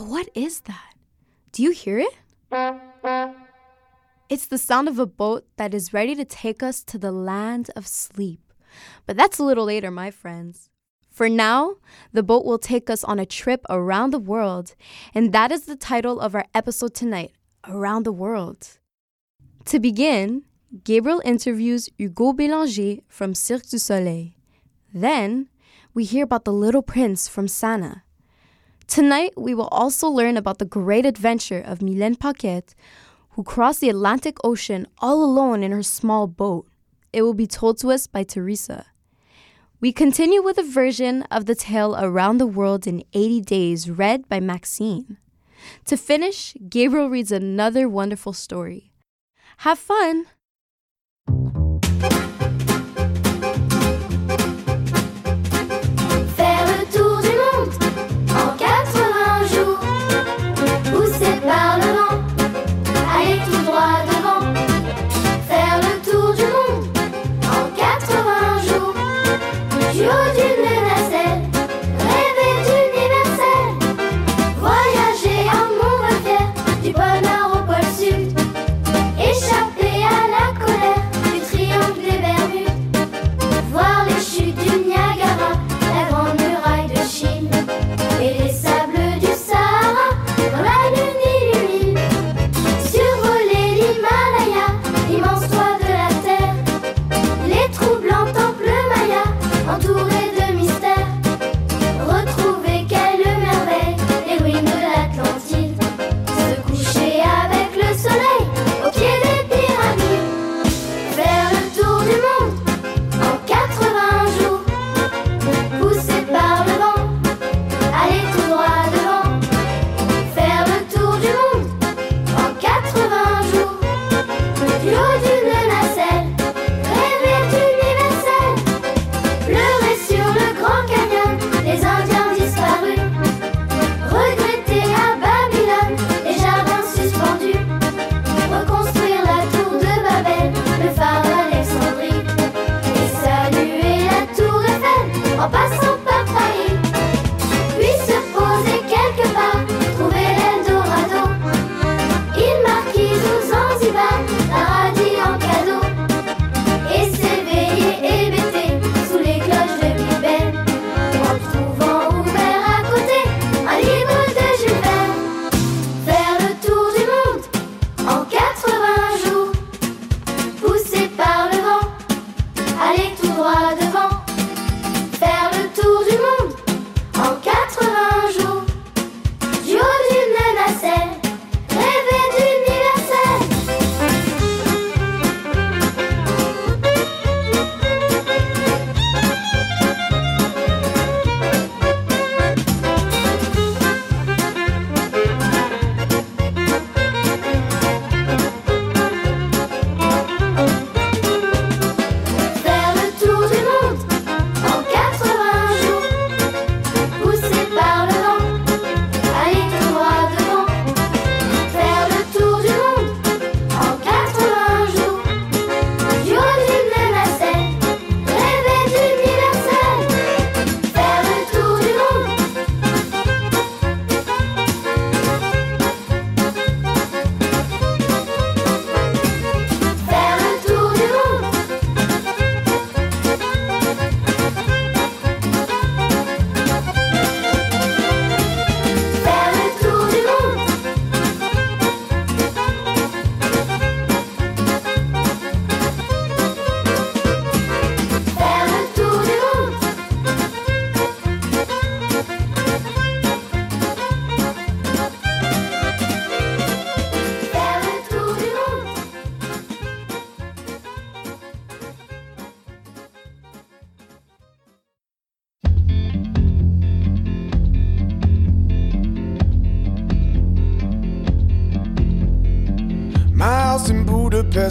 But 0.00 0.08
what 0.08 0.30
is 0.34 0.60
that? 0.60 0.94
Do 1.52 1.62
you 1.62 1.72
hear 1.72 1.98
it? 1.98 2.14
It's 4.30 4.46
the 4.46 4.56
sound 4.56 4.88
of 4.88 4.98
a 4.98 5.04
boat 5.04 5.44
that 5.58 5.74
is 5.74 5.92
ready 5.92 6.14
to 6.14 6.24
take 6.24 6.62
us 6.62 6.82
to 6.84 6.96
the 6.96 7.12
land 7.12 7.70
of 7.76 7.86
sleep. 7.86 8.40
But 9.04 9.18
that's 9.18 9.38
a 9.38 9.44
little 9.44 9.66
later, 9.66 9.90
my 9.90 10.10
friends. 10.10 10.70
For 11.10 11.28
now, 11.28 11.74
the 12.14 12.22
boat 12.22 12.46
will 12.46 12.56
take 12.58 12.88
us 12.88 13.04
on 13.04 13.18
a 13.18 13.26
trip 13.26 13.60
around 13.68 14.12
the 14.12 14.18
world, 14.18 14.74
and 15.14 15.34
that 15.34 15.52
is 15.52 15.66
the 15.66 15.76
title 15.76 16.18
of 16.18 16.34
our 16.34 16.46
episode 16.54 16.94
tonight 16.94 17.32
Around 17.68 18.04
the 18.04 18.12
World. 18.12 18.78
To 19.66 19.78
begin, 19.78 20.44
Gabriel 20.82 21.20
interviews 21.26 21.90
Hugo 21.98 22.32
Bélanger 22.32 23.02
from 23.06 23.34
Cirque 23.34 23.68
du 23.68 23.78
Soleil. 23.78 24.30
Then, 24.94 25.50
we 25.92 26.04
hear 26.04 26.24
about 26.24 26.46
the 26.46 26.54
little 26.54 26.80
prince 26.80 27.28
from 27.28 27.46
Sana. 27.48 28.04
Tonight, 28.90 29.34
we 29.36 29.54
will 29.54 29.68
also 29.68 30.08
learn 30.08 30.36
about 30.36 30.58
the 30.58 30.64
great 30.64 31.06
adventure 31.06 31.60
of 31.60 31.78
Mylène 31.78 32.18
Paquette, 32.18 32.74
who 33.30 33.44
crossed 33.44 33.80
the 33.80 33.88
Atlantic 33.88 34.36
Ocean 34.42 34.84
all 34.98 35.22
alone 35.22 35.62
in 35.62 35.70
her 35.70 35.84
small 35.84 36.26
boat. 36.26 36.66
It 37.12 37.22
will 37.22 37.32
be 37.32 37.46
told 37.46 37.78
to 37.78 37.92
us 37.92 38.08
by 38.08 38.24
Teresa. 38.24 38.86
We 39.80 39.92
continue 39.92 40.42
with 40.42 40.58
a 40.58 40.64
version 40.64 41.22
of 41.30 41.46
the 41.46 41.54
tale 41.54 41.94
Around 41.96 42.38
the 42.38 42.48
World 42.48 42.84
in 42.88 43.04
80 43.12 43.42
Days, 43.42 43.88
read 43.88 44.28
by 44.28 44.40
Maxine. 44.40 45.18
To 45.84 45.96
finish, 45.96 46.56
Gabriel 46.68 47.08
reads 47.08 47.30
another 47.30 47.88
wonderful 47.88 48.32
story. 48.32 48.90
Have 49.58 49.78
fun! 49.78 50.26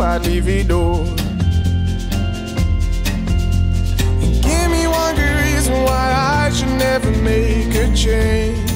I'd 0.00 0.24
leave 0.26 0.48
it 0.48 0.70
all. 0.70 1.04
Give 4.46 4.70
me 4.70 4.86
one 4.86 5.14
good 5.14 5.36
reason 5.44 5.74
why 5.84 6.12
I 6.46 6.50
should 6.50 6.74
never 6.78 7.10
make 7.22 7.74
a 7.74 7.94
change. 7.94 8.70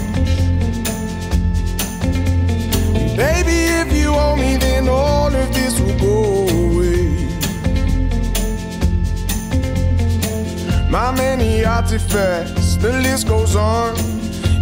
Baby, 3.17 3.59
if 3.81 3.93
you 3.93 4.11
owe 4.13 4.37
me, 4.37 4.57
then 4.59 4.89
all 4.89 5.35
of 5.35 5.55
this 5.55 5.81
will 5.81 5.99
go 5.99 6.47
away. 6.49 7.09
My 10.91 11.11
many 11.11 11.65
artifacts, 11.65 12.77
the 12.77 12.93
list 13.03 13.27
goes 13.27 13.57
on. 13.57 13.95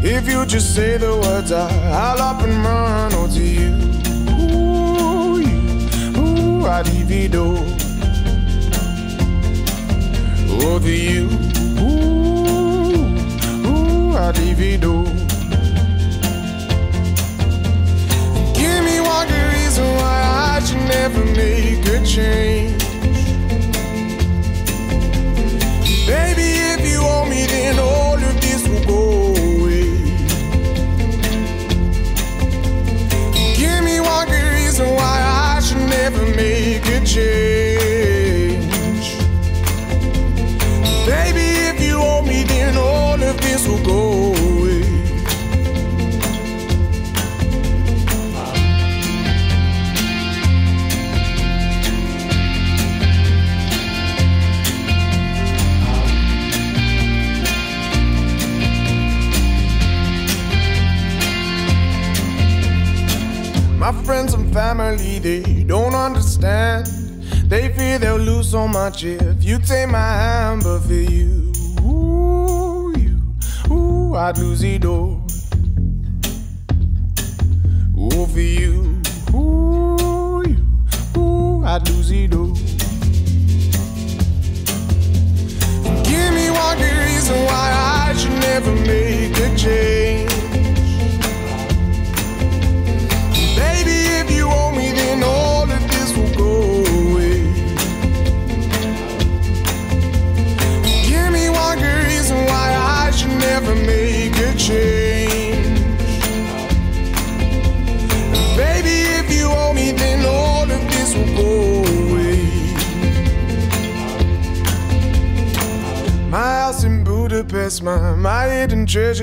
If 0.04 0.28
you 0.28 0.46
just 0.46 0.74
say 0.74 0.96
the 0.96 1.16
words, 1.16 1.52
I, 1.52 1.68
I'll 1.90 2.20
up 2.20 2.42
and 2.42 2.56
run. 2.64 3.12
Oh, 3.14 3.26
to 3.26 3.42
you, 3.42 3.91
I'd. 7.12 7.44
Oh, 10.48 10.78
you, 10.88 11.28
ooh, 11.78 13.04
ooh, 13.68 14.16
I'd 14.16 14.34
divido. 14.34 15.04
Give 18.54 18.80
me 18.88 19.00
one 19.00 19.26
good 19.28 19.48
reason 19.56 19.84
why 19.98 20.18
I 20.54 20.60
should 20.64 20.84
never 20.88 21.22
make 21.36 21.84
a 21.86 22.02
change. 22.06 22.61
Much 68.82 69.04
if 69.04 69.44
you 69.44 69.60
take 69.60 69.88
my 69.88 69.98
hand, 69.98 70.60
but 70.64 70.80
for 70.80 70.92
you, 70.92 71.52
ooh, 71.82 72.92
you, 72.98 73.16
ooh, 73.72 74.16
I'd 74.16 74.36
lose 74.38 74.64
it 74.64 74.84
all. 74.84 75.21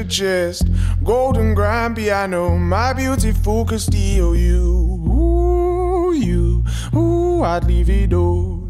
Chest. 0.09 0.67
Golden 1.03 1.53
grand 1.53 1.95
piano, 1.95 2.57
my 2.57 2.93
beauty 2.93 3.31
focused 3.31 3.91
EOU. 3.91 5.07
Ooh, 5.07 6.13
you, 6.13 6.63
ooh, 6.95 7.43
I'd 7.43 7.63
leave 7.65 7.89
it 7.89 8.13
all. 8.13 8.69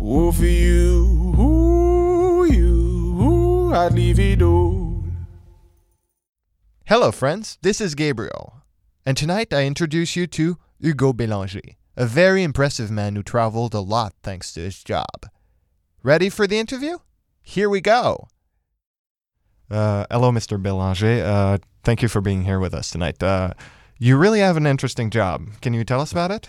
Ooh, 0.00 0.30
for 0.32 0.46
you, 0.46 1.34
ooh, 1.38 2.44
you, 2.44 3.22
ooh, 3.22 3.74
I'd 3.74 3.92
leave 3.92 4.20
it 4.20 4.40
all. 4.40 5.04
Hello, 6.84 7.10
friends. 7.10 7.58
This 7.62 7.80
is 7.80 7.96
Gabriel. 7.96 8.62
And 9.04 9.16
tonight 9.16 9.52
I 9.52 9.64
introduce 9.64 10.14
you 10.14 10.28
to 10.28 10.58
Hugo 10.80 11.12
Bélanger, 11.12 11.74
a 11.96 12.06
very 12.06 12.44
impressive 12.44 12.90
man 12.90 13.16
who 13.16 13.24
traveled 13.24 13.74
a 13.74 13.80
lot 13.80 14.14
thanks 14.22 14.52
to 14.54 14.60
his 14.60 14.84
job. 14.84 15.28
Ready 16.04 16.28
for 16.28 16.46
the 16.46 16.58
interview? 16.58 16.98
Here 17.42 17.68
we 17.68 17.80
go. 17.80 18.28
Uh, 19.70 20.06
hello, 20.10 20.30
Mr. 20.30 20.60
Bélanger. 20.60 21.24
Uh, 21.24 21.58
thank 21.82 22.02
you 22.02 22.08
for 22.08 22.20
being 22.20 22.44
here 22.44 22.60
with 22.60 22.74
us 22.74 22.90
tonight. 22.90 23.22
Uh, 23.22 23.52
you 23.98 24.16
really 24.16 24.40
have 24.40 24.56
an 24.56 24.66
interesting 24.66 25.10
job. 25.10 25.46
Can 25.60 25.74
you 25.74 25.84
tell 25.84 26.00
us 26.00 26.12
about 26.12 26.30
it? 26.30 26.48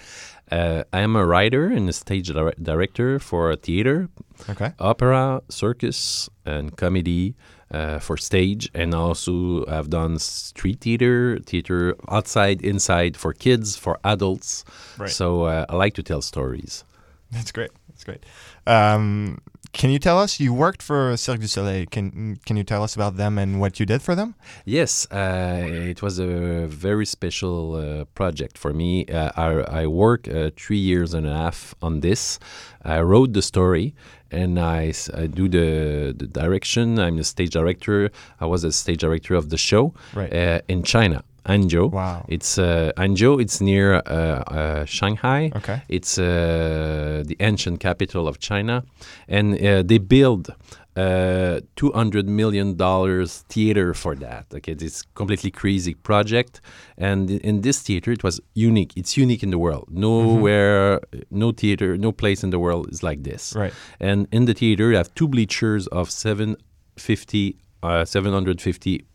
Uh, 0.52 0.84
I 0.94 1.00
am 1.02 1.16
a 1.16 1.26
writer 1.26 1.66
and 1.68 1.90
a 1.90 1.94
stage 1.94 2.28
dir- 2.28 2.54
director 2.62 3.20
for 3.20 3.56
theater, 3.56 4.10
Okay. 4.50 4.72
opera, 4.80 5.42
circus, 5.50 6.30
and 6.46 6.76
comedy 6.78 7.36
uh, 7.72 8.00
for 8.00 8.16
stage, 8.18 8.70
and 8.74 8.94
also 8.94 9.66
I've 9.68 9.90
done 9.90 10.20
street 10.20 10.80
theater, 10.82 11.40
theater 11.40 11.96
outside, 12.10 12.62
inside 12.62 13.18
for 13.18 13.34
kids, 13.34 13.76
for 13.76 13.98
adults. 14.06 14.64
Right. 14.98 15.10
So 15.10 15.44
uh, 15.44 15.66
I 15.70 15.76
like 15.76 15.96
to 15.96 16.04
tell 16.04 16.22
stories. 16.22 16.86
That's 17.32 17.52
great. 17.52 17.72
That's 17.90 18.06
great. 18.06 18.24
Um, 18.68 19.40
can 19.78 19.90
you 19.92 20.00
tell 20.00 20.18
us? 20.20 20.40
You 20.40 20.54
worked 20.54 20.82
for 20.82 21.16
Cirque 21.18 21.40
du 21.42 21.48
Soleil. 21.48 21.86
Can 21.96 22.40
Can 22.46 22.56
you 22.58 22.64
tell 22.64 22.84
us 22.84 22.96
about 22.96 23.14
them 23.18 23.38
and 23.38 23.60
what 23.62 23.80
you 23.80 23.86
did 23.86 24.02
for 24.02 24.16
them? 24.16 24.30
Yes, 24.66 24.92
uh, 25.12 25.64
it 25.92 26.02
was 26.02 26.20
a 26.20 26.66
very 26.88 27.06
special 27.06 27.76
uh, 27.76 28.06
project 28.20 28.58
for 28.58 28.74
me. 28.74 29.06
Uh, 29.06 29.32
I, 29.36 29.82
I 29.84 29.88
worked 29.88 30.28
uh, 30.28 30.50
three 30.64 30.78
years 30.92 31.14
and 31.14 31.26
a 31.28 31.34
half 31.44 31.76
on 31.82 32.02
this. 32.02 32.40
I 32.84 33.00
wrote 33.02 33.34
the 33.34 33.42
story 33.42 33.94
and 34.32 34.60
I 34.60 34.92
do 35.40 35.48
the, 35.48 36.14
the 36.22 36.28
direction. 36.28 37.00
I'm 37.00 37.18
the 37.18 37.24
stage 37.24 37.52
director. 37.52 38.10
I 38.40 38.46
was 38.46 38.64
a 38.64 38.72
stage 38.72 39.00
director 39.02 39.36
of 39.36 39.50
the 39.50 39.58
show 39.58 39.94
Right. 40.14 40.34
uh, 40.34 40.62
in 40.68 40.84
China. 40.84 41.24
Hangzhou. 41.48 41.92
Wow. 41.92 42.25
It's 42.27 42.58
uh, 42.58 42.92
Hangzhou. 42.98 43.42
It's 43.42 43.62
near 43.62 43.96
uh, 43.96 44.00
uh, 44.10 44.86
Shanghai. 44.86 45.51
Okay. 45.56 45.82
It's 45.89 46.18
uh, 46.20 47.24
the 47.25 47.36
ancient 47.39 47.80
capital 47.80 48.27
of 48.27 48.39
China, 48.39 48.84
and 49.27 49.54
uh, 49.56 49.84
they 49.84 49.98
build 49.98 50.50
uh, 50.96 51.60
two 51.75 51.92
hundred 51.94 52.27
million 52.27 52.75
dollars 52.75 53.44
theater 53.50 53.94
for 53.94 54.16
that. 54.16 54.46
Okay, 54.54 54.74
this 54.74 55.04
completely 55.13 55.51
crazy 55.51 55.94
project, 55.94 56.60
and 56.98 57.30
in- 57.30 57.39
in 57.42 57.62
this 57.62 57.82
theater, 57.82 58.12
it 58.12 58.24
was 58.24 58.42
unique. 58.56 58.94
It's 58.98 59.16
unique 59.16 59.44
in 59.44 59.51
the 59.51 59.60
world. 59.60 59.86
Nowhere, 59.92 61.00
no 61.30 61.51
theater, 61.51 61.98
no 61.98 62.12
place 62.12 62.44
in 62.44 62.50
the 62.50 62.60
world 62.60 62.89
is 62.92 63.04
like 63.04 63.24
this. 63.24 63.54
Right. 63.56 63.74
And 64.00 64.27
in 64.32 64.46
the 64.46 64.54
theater, 64.54 64.89
you 64.89 64.98
have 64.98 65.13
two 65.16 65.27
bleachers 65.27 65.88
of 65.88 66.10
750, 66.10 67.58
uh, 67.84 68.06
750 68.06 69.06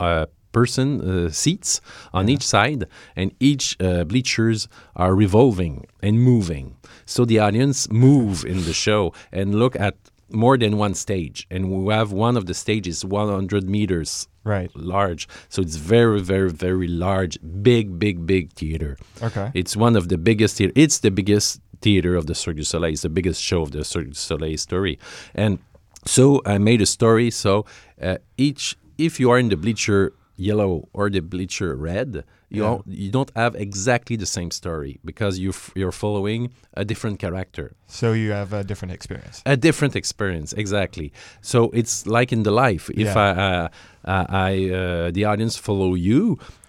uh, 0.00 0.26
person 0.52 1.00
uh, 1.00 1.30
seats 1.30 1.80
on 2.12 2.28
each 2.28 2.42
side, 2.46 2.86
and 3.16 3.32
each 3.40 3.76
uh, 3.80 4.04
bleachers 4.04 4.68
are 4.96 5.14
revolving 5.14 5.86
and 6.02 6.20
moving. 6.22 6.76
So 7.06 7.24
the 7.24 7.38
audience 7.40 7.90
move 7.90 8.44
in 8.44 8.64
the 8.64 8.72
show 8.72 9.12
and 9.32 9.54
look 9.54 9.74
at 9.76 9.96
more 10.30 10.56
than 10.56 10.78
one 10.78 10.94
stage, 10.94 11.46
and 11.50 11.70
we 11.70 11.92
have 11.92 12.10
one 12.12 12.36
of 12.36 12.46
the 12.46 12.54
stages 12.54 13.04
100 13.04 13.68
meters 13.68 14.28
Right. 14.44 14.70
large. 14.74 15.28
So 15.48 15.62
it's 15.62 15.76
very, 15.76 16.20
very, 16.20 16.50
very 16.50 16.88
large, 16.88 17.38
big, 17.62 17.98
big, 17.98 18.26
big 18.26 18.52
theater. 18.54 18.96
Okay. 19.22 19.50
It's 19.54 19.76
one 19.76 19.94
of 19.94 20.08
the 20.08 20.18
biggest 20.18 20.56
theater. 20.56 20.72
It's 20.74 20.98
the 21.00 21.10
biggest 21.10 21.60
theater 21.80 22.16
of 22.16 22.26
the 22.26 22.34
Cirque 22.34 22.56
du 22.56 22.64
Soleil. 22.64 22.92
It's 22.92 23.02
the 23.02 23.08
biggest 23.08 23.40
show 23.42 23.62
of 23.62 23.70
the 23.72 23.84
Cirque 23.84 24.08
du 24.08 24.14
Soleil 24.14 24.56
story. 24.56 24.98
And 25.34 25.58
so 26.06 26.40
I 26.46 26.58
made 26.58 26.80
a 26.80 26.86
story. 26.86 27.30
So 27.30 27.66
uh, 28.00 28.18
each, 28.36 28.76
if 28.98 29.20
you 29.20 29.30
are 29.30 29.38
in 29.38 29.48
the 29.48 29.56
bleacher 29.56 30.12
yellow 30.48 30.72
or 30.98 31.04
the 31.14 31.20
bleacher 31.32 31.70
red, 31.90 32.10
you 32.54 32.62
Yeah. 32.62 32.68
all, 32.68 32.80
you 33.04 33.10
don't 33.16 33.32
have 33.42 33.52
exactly 33.66 34.16
the 34.24 34.30
same 34.36 34.50
story 34.60 34.92
because 35.10 35.34
you 35.44 35.50
f- 35.60 35.72
you're 35.80 35.96
following 36.04 36.40
a 36.82 36.84
different 36.90 37.16
character 37.24 37.66
So 38.00 38.06
you 38.22 38.30
have 38.40 38.50
a 38.60 38.62
different 38.70 38.92
experience. 38.98 39.36
a 39.46 39.56
different 39.66 39.94
experience 40.02 40.50
exactly 40.64 41.08
so 41.52 41.58
it's 41.80 41.96
like 42.16 42.28
in 42.36 42.42
the 42.48 42.54
life 42.64 42.84
if 43.04 43.08
Yeah. 43.14 43.26
i 43.26 43.30
uh, 43.48 43.66
uh, 44.14 44.26
i 44.50 44.52
uh, 44.80 45.10
the 45.16 45.24
audience 45.30 45.54
follow 45.68 45.90
you 46.10 46.20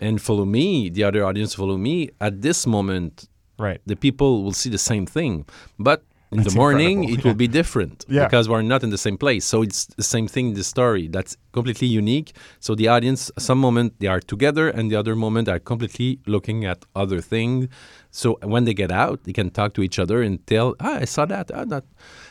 and 0.06 0.14
follow 0.28 0.46
me 0.60 0.66
the 0.98 1.04
other 1.10 1.22
audience 1.30 1.52
follow 1.62 1.78
me 1.90 1.96
at 2.28 2.34
this 2.46 2.60
moment 2.76 3.14
Right. 3.68 3.80
the 3.92 3.96
people 4.06 4.32
will 4.44 4.58
see 4.62 4.72
the 4.78 4.84
same 4.92 5.06
thing 5.16 5.34
but 5.88 6.00
in 6.34 6.44
That's 6.44 6.54
the 6.54 6.60
morning 6.64 6.98
incredible, 7.04 7.14
it 7.14 7.20
yeah. 7.26 7.30
will 7.32 7.40
be 7.46 7.50
different 7.60 8.06
Yeah. 8.08 8.26
because 8.26 8.46
we're 8.52 8.62
not 8.74 8.82
in 8.84 8.90
the 8.96 8.98
same 9.08 9.18
place. 9.26 9.44
So 9.52 9.58
it's 9.68 9.82
the 10.02 10.08
same 10.16 10.28
thing 10.34 10.46
in 10.52 10.56
the 10.62 10.64
story. 10.76 11.08
That's 11.16 11.34
completely 11.58 11.88
unique. 12.02 12.30
So 12.66 12.76
the 12.82 12.88
audience 12.96 13.22
some 13.48 13.60
moment 13.68 13.90
they 14.02 14.08
are 14.16 14.20
together 14.34 14.66
and 14.76 14.84
the 14.92 14.98
other 15.02 15.16
moment 15.26 15.46
are 15.54 15.60
completely 15.72 16.20
looking 16.36 16.60
at 16.72 16.80
other 17.04 17.20
things 17.34 17.68
so 18.22 18.28
when 18.54 18.64
they 18.68 18.76
get 18.84 18.92
out 18.92 19.18
they 19.26 19.34
can 19.40 19.50
talk 19.60 19.74
to 19.78 19.82
each 19.88 19.98
other 20.04 20.18
and 20.28 20.34
tell 20.54 20.68
ah 20.88 20.98
i 21.04 21.06
saw 21.16 21.26
that. 21.34 21.46
Ah, 21.58 21.66
that 21.74 21.84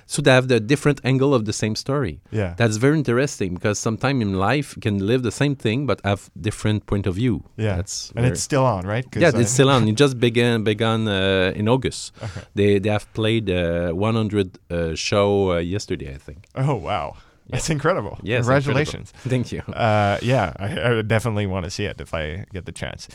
so 0.06 0.20
they 0.22 0.30
have 0.30 0.48
the 0.48 0.60
different 0.60 1.00
angle 1.04 1.32
of 1.34 1.44
the 1.44 1.52
same 1.52 1.74
story 1.76 2.20
Yeah. 2.30 2.54
that's 2.56 2.76
very 2.76 2.96
interesting 2.98 3.54
because 3.54 3.78
sometimes 3.78 4.20
in 4.22 4.32
life 4.34 4.74
you 4.76 4.80
can 4.82 4.98
live 5.06 5.22
the 5.22 5.30
same 5.42 5.54
thing 5.56 5.86
but 5.86 6.00
have 6.04 6.30
different 6.40 6.86
point 6.86 7.06
of 7.06 7.14
view 7.14 7.42
Yeah. 7.56 7.76
that's 7.76 8.12
and 8.16 8.26
it's 8.26 8.42
still 8.42 8.64
on, 8.64 8.86
right? 8.86 9.06
yeah, 9.16 9.30
I- 9.34 9.40
it's 9.40 9.52
still 9.52 9.70
on. 9.70 9.88
It 9.88 9.96
just 10.04 10.18
began 10.18 10.64
began 10.64 11.08
uh, 11.08 11.52
in 11.60 11.68
August. 11.68 12.12
Okay. 12.22 12.42
They 12.54 12.78
they 12.80 12.90
have 12.90 13.06
played 13.14 13.48
uh, 13.50 13.90
100 13.92 14.58
uh, 14.70 14.94
show 14.94 15.52
uh, 15.52 15.58
yesterday, 15.74 16.14
I 16.14 16.18
think. 16.18 16.38
Oh 16.54 16.74
wow, 16.88 17.16
that's 17.52 17.70
incredible! 17.70 18.14
Yes, 18.22 18.44
congratulations. 18.46 19.12
incredible. 19.12 19.30
Thank 19.32 19.46
you. 19.52 19.60
Uh, 19.74 20.18
yeah, 20.22 20.52
I, 20.58 20.98
I 20.98 21.02
definitely 21.02 21.46
want 21.46 21.64
to 21.64 21.70
see 21.70 21.84
it 21.90 22.00
if 22.00 22.12
I 22.14 22.44
get 22.52 22.64
the 22.64 22.72
chance. 22.72 23.08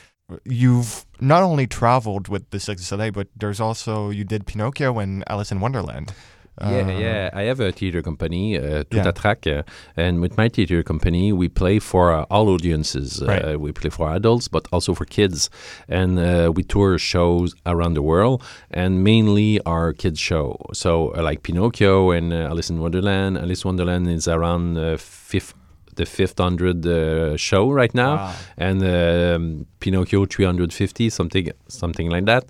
You've 0.44 1.06
not 1.22 1.41
only 1.44 1.67
traveled 1.67 2.27
with 2.27 2.50
the 2.50 2.60
Cirque 2.60 2.77
du 2.77 2.84
Soleil, 2.84 3.12
but 3.12 3.27
there's 3.36 3.60
also 3.62 4.10
you 4.10 4.24
did 4.25 4.46
Pinocchio 4.46 5.00
and 5.00 5.24
Alice 5.27 5.51
in 5.53 5.60
Wonderland. 5.62 6.13
Yeah, 6.61 6.67
Uh, 6.67 6.99
yeah. 6.99 7.29
I 7.33 7.43
have 7.43 7.59
a 7.59 7.71
theater 7.71 8.01
company, 8.01 8.57
uh, 8.57 8.83
Tout 8.89 9.45
Yeah. 9.45 9.59
uh, 9.59 9.63
and 9.95 10.21
with 10.21 10.37
my 10.37 10.49
theater 10.49 10.83
company, 10.83 11.31
we 11.31 11.47
play 11.49 11.79
for 11.79 12.11
uh, 12.11 12.25
all 12.29 12.47
audiences. 12.49 13.21
Uh, 13.21 13.25
Right. 13.27 13.59
we 13.59 13.71
play 13.71 13.89
for 13.91 14.09
adults, 14.11 14.47
but 14.47 14.67
also 14.71 14.93
for 14.93 15.05
kids, 15.05 15.49
and 15.87 16.17
uh, 16.19 16.51
we 16.55 16.63
tour 16.63 16.97
shows 16.97 17.53
around 17.65 17.93
the 17.95 18.01
world, 18.01 18.41
and 18.71 19.03
mainly 19.03 19.59
our 19.65 19.93
kids 19.93 20.19
show. 20.19 20.57
So 20.73 21.13
uh, 21.17 21.21
like 21.29 21.41
Pinocchio 21.43 22.11
and 22.11 22.33
uh, 22.33 22.49
Alice 22.51 22.69
in 22.73 22.79
Wonderland. 22.79 23.37
Alice 23.37 23.63
in 23.63 23.69
Wonderland 23.69 24.07
is 24.09 24.27
around 24.27 24.77
uh, 24.77 24.97
fifth. 24.97 25.53
The 25.99 26.05
500 26.05 26.85
uh, 26.85 27.37
show 27.37 27.71
right 27.71 27.91
now, 27.95 28.15
Wow. 28.17 28.31
and 28.55 28.83
um, 28.83 29.65
Pinocchio 29.79 30.25
350, 30.27 31.09
something 31.09 31.49
something 31.67 32.11
like 32.11 32.25
that. 32.27 32.43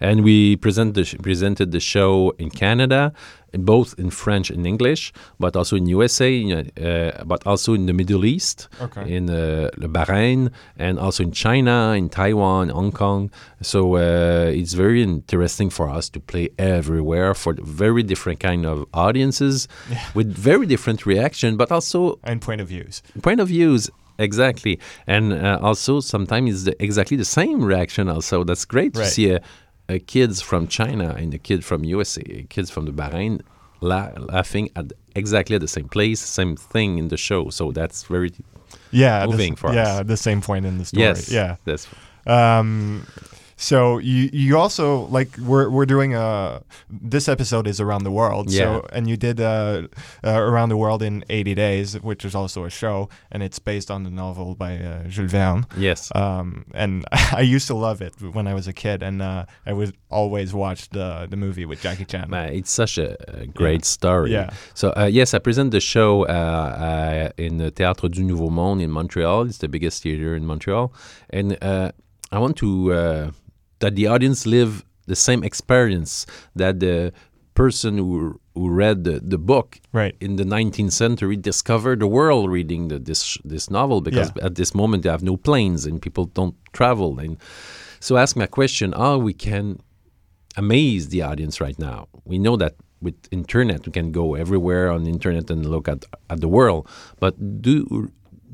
And 0.00 0.22
we 0.22 0.54
present 0.56 0.94
the 0.94 1.02
sh- 1.04 1.16
presented 1.20 1.72
the 1.72 1.80
show 1.80 2.32
in 2.38 2.48
Canada, 2.50 3.12
both 3.52 3.94
in 3.98 4.10
French 4.10 4.50
and 4.50 4.66
English, 4.66 5.12
but 5.38 5.56
also 5.56 5.76
in 5.76 5.86
USA, 5.86 6.30
uh, 6.52 7.24
but 7.24 7.46
also 7.46 7.74
in 7.74 7.86
the 7.86 7.92
Middle 7.92 8.24
East, 8.24 8.68
Okay. 8.80 9.16
in 9.16 9.28
uh, 9.30 9.68
the 9.76 9.88
Bahrain, 9.88 10.50
and 10.78 10.98
also 10.98 11.22
in 11.22 11.32
China, 11.32 11.92
in 11.96 12.08
Taiwan, 12.08 12.68
Hong 12.70 12.92
Kong. 12.92 13.30
So 13.60 13.96
uh, 13.96 14.50
it's 14.52 14.74
very 14.74 15.02
interesting 15.02 15.70
for 15.70 15.88
us 15.88 16.08
to 16.10 16.20
play 16.20 16.48
everywhere 16.58 17.34
for 17.34 17.54
very 17.62 18.02
different 18.02 18.40
kind 18.40 18.64
of 18.66 18.86
audiences, 18.92 19.68
with 20.14 20.32
very 20.32 20.66
different 20.66 21.04
reaction, 21.06 21.56
but 21.56 21.70
also 21.70 22.18
and 22.24 22.40
point 22.40 22.60
of 22.60 22.68
views. 22.68 23.02
point 23.22 23.40
of 23.40 23.48
views 23.48 23.90
exactly 24.18 24.78
and 25.06 25.32
uh, 25.32 25.58
also 25.62 25.98
sometimes 25.98 26.50
it's 26.52 26.64
the, 26.64 26.74
exactly 26.84 27.16
the 27.16 27.24
same 27.24 27.64
reaction 27.64 28.08
also 28.08 28.44
that's 28.44 28.64
great 28.66 28.92
to 28.94 29.04
see 29.06 29.30
a, 29.30 29.36
a 29.36 29.40
kids 29.98 30.40
from 30.40 30.66
china 30.66 31.14
and 31.18 31.32
a 31.34 31.38
kid 31.38 31.64
from 31.64 31.84
usa 31.84 32.46
kids 32.48 32.70
from 32.70 32.84
the 32.86 32.92
bahrain 32.92 33.40
la- 33.80 34.12
laughing 34.16 34.68
at 34.76 34.92
exactly 35.14 35.58
the 35.58 35.68
same 35.68 35.88
place 35.88 36.20
same 36.20 36.56
thing 36.56 36.98
in 36.98 37.08
the 37.08 37.16
show 37.16 37.50
so 37.50 37.72
that's 37.72 38.04
very 38.04 38.30
Yeah, 38.90 39.26
the 39.26 39.32
moving 39.32 39.52
s- 39.54 39.58
for 39.58 39.72
yeah, 39.74 40.00
us 40.00 40.06
the 40.06 40.16
same 40.16 40.40
point 40.40 40.64
in 40.66 40.78
the 40.78 40.84
story. 40.84 41.02
yes 41.04 41.30
yeah. 41.30 41.56
that's 41.64 41.86
Um, 42.26 43.04
so 43.62 43.98
you 43.98 44.28
you 44.32 44.58
also 44.58 45.06
like 45.06 45.38
we're 45.38 45.70
we're 45.70 45.86
doing 45.86 46.14
a 46.14 46.62
this 46.90 47.28
episode 47.28 47.68
is 47.68 47.80
around 47.80 48.02
the 48.02 48.10
world. 48.10 48.50
Yeah. 48.50 48.58
So 48.58 48.86
and 48.92 49.08
you 49.08 49.16
did 49.16 49.40
uh, 49.40 49.86
uh, 50.24 50.30
around 50.30 50.70
the 50.70 50.76
world 50.76 51.00
in 51.00 51.24
80 51.30 51.54
days, 51.54 52.00
which 52.00 52.24
is 52.24 52.34
also 52.34 52.64
a 52.64 52.70
show, 52.70 53.08
and 53.30 53.40
it's 53.42 53.60
based 53.60 53.88
on 53.88 54.02
the 54.02 54.10
novel 54.10 54.56
by 54.56 54.78
uh, 54.78 55.04
Jules 55.04 55.30
Verne. 55.30 55.64
yes 55.76 56.10
Um, 56.14 56.64
and 56.74 57.04
I 57.12 57.42
used 57.42 57.68
to 57.68 57.74
love 57.74 58.02
it 58.02 58.14
when 58.20 58.48
I 58.48 58.54
was 58.54 58.66
a 58.66 58.72
kid, 58.72 59.00
and 59.02 59.22
uh, 59.22 59.46
I 59.64 59.72
would 59.72 59.96
always 60.10 60.52
watch 60.52 60.88
the 60.88 61.28
the 61.30 61.36
movie 61.36 61.64
with 61.64 61.80
Jackie 61.80 62.04
Chan. 62.04 62.28
Man, 62.30 62.52
it's 62.52 62.72
such 62.72 62.98
a, 62.98 63.16
a 63.42 63.46
great 63.46 63.84
story. 63.84 64.32
Yeah. 64.32 64.50
So 64.74 64.92
uh, 64.96 65.04
yes, 65.04 65.34
I 65.34 65.38
present 65.38 65.70
the 65.70 65.80
show 65.80 66.26
uh, 66.26 66.28
uh, 66.28 67.28
in 67.36 67.58
the 67.58 67.70
Théâtre 67.70 68.10
du 68.10 68.24
Nouveau 68.24 68.50
Monde 68.50 68.82
in 68.82 68.90
Montreal. 68.90 69.46
It's 69.46 69.58
the 69.58 69.68
biggest 69.68 70.02
theater 70.02 70.34
in 70.34 70.44
Montreal, 70.46 70.92
and 71.30 71.56
uh, 71.62 71.92
I 72.32 72.38
want 72.38 72.56
to 72.56 72.92
uh, 72.92 73.30
that 73.82 73.92
the 73.98 74.06
audience 74.14 74.40
live 74.56 74.72
the 75.12 75.16
same 75.28 75.40
experience 75.50 76.12
that 76.62 76.74
the 76.86 77.12
person 77.54 77.92
who 77.98 78.40
who 78.54 78.66
read 78.82 78.98
the, 79.08 79.16
the 79.34 79.38
book 79.52 79.68
Right. 80.00 80.14
in 80.26 80.36
the 80.40 80.44
19th 80.56 80.92
century 81.04 81.36
discovered 81.50 81.98
the 82.00 82.06
world 82.18 82.44
reading 82.56 82.82
the, 82.90 82.98
this 83.08 83.20
this 83.52 83.66
novel 83.78 83.98
because 84.08 84.30
Yeah. 84.36 84.46
at 84.48 84.54
this 84.60 84.72
moment 84.80 84.98
they 85.02 85.10
have 85.16 85.24
no 85.32 85.36
planes 85.48 85.80
and 85.88 85.94
people 86.06 86.24
don't 86.38 86.54
travel 86.78 87.10
and 87.22 87.36
so 88.06 88.10
ask 88.24 88.32
my 88.36 88.46
question 88.58 88.86
how 89.02 89.14
we 89.28 89.34
can 89.48 89.64
amaze 90.56 91.04
the 91.14 91.20
audience 91.30 91.54
right 91.66 91.78
now 91.90 91.98
we 92.30 92.36
know 92.38 92.56
that 92.62 92.74
with 93.06 93.16
internet 93.30 93.80
we 93.86 93.92
can 93.98 94.12
go 94.12 94.26
everywhere 94.44 94.86
on 94.94 95.00
the 95.04 95.10
internet 95.18 95.50
and 95.50 95.60
look 95.74 95.86
at 95.94 96.00
at 96.32 96.38
the 96.44 96.48
world 96.58 96.82
but 97.22 97.34
do 97.68 97.74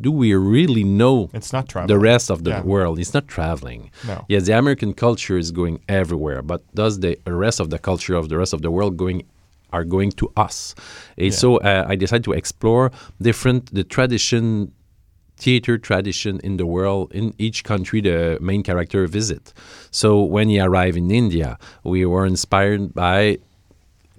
do 0.00 0.10
we 0.12 0.32
really 0.34 0.84
know 0.84 1.28
It's 1.34 1.52
not 1.52 1.68
travel. 1.68 1.88
the 1.88 1.98
rest 1.98 2.30
of 2.30 2.44
the 2.44 2.50
Yeah. 2.50 2.62
world 2.62 2.98
it's 2.98 3.14
not 3.14 3.26
traveling 3.28 3.90
No. 4.06 4.24
yes 4.28 4.42
the 4.46 4.54
american 4.62 4.92
culture 4.94 5.38
is 5.44 5.50
going 5.60 5.76
everywhere 5.88 6.40
but 6.42 6.60
does 6.74 7.00
the 7.00 7.16
rest 7.26 7.58
of 7.60 7.70
the 7.70 7.78
culture 7.78 8.14
of 8.14 8.28
the 8.28 8.36
rest 8.42 8.52
of 8.56 8.60
the 8.62 8.70
world 8.70 8.96
going 8.96 9.22
are 9.72 9.84
going 9.84 10.12
to 10.12 10.26
us 10.36 10.74
and 11.22 11.34
so 11.42 11.48
uh, 11.58 11.84
i 11.92 11.94
decided 11.96 12.24
to 12.24 12.32
explore 12.32 12.90
different 13.20 13.62
the 13.74 13.84
tradition 13.96 14.72
theater 15.36 15.78
tradition 15.78 16.40
in 16.42 16.56
the 16.56 16.66
world 16.66 17.12
in 17.12 17.32
each 17.38 17.62
country 17.62 18.00
the 18.00 18.38
main 18.40 18.62
character 18.62 19.06
visit 19.06 19.52
so 19.90 20.20
when 20.22 20.48
he 20.48 20.58
arrived 20.58 20.96
in 20.96 21.10
india 21.10 21.58
we 21.84 22.04
were 22.04 22.26
inspired 22.26 22.92
by 22.94 23.38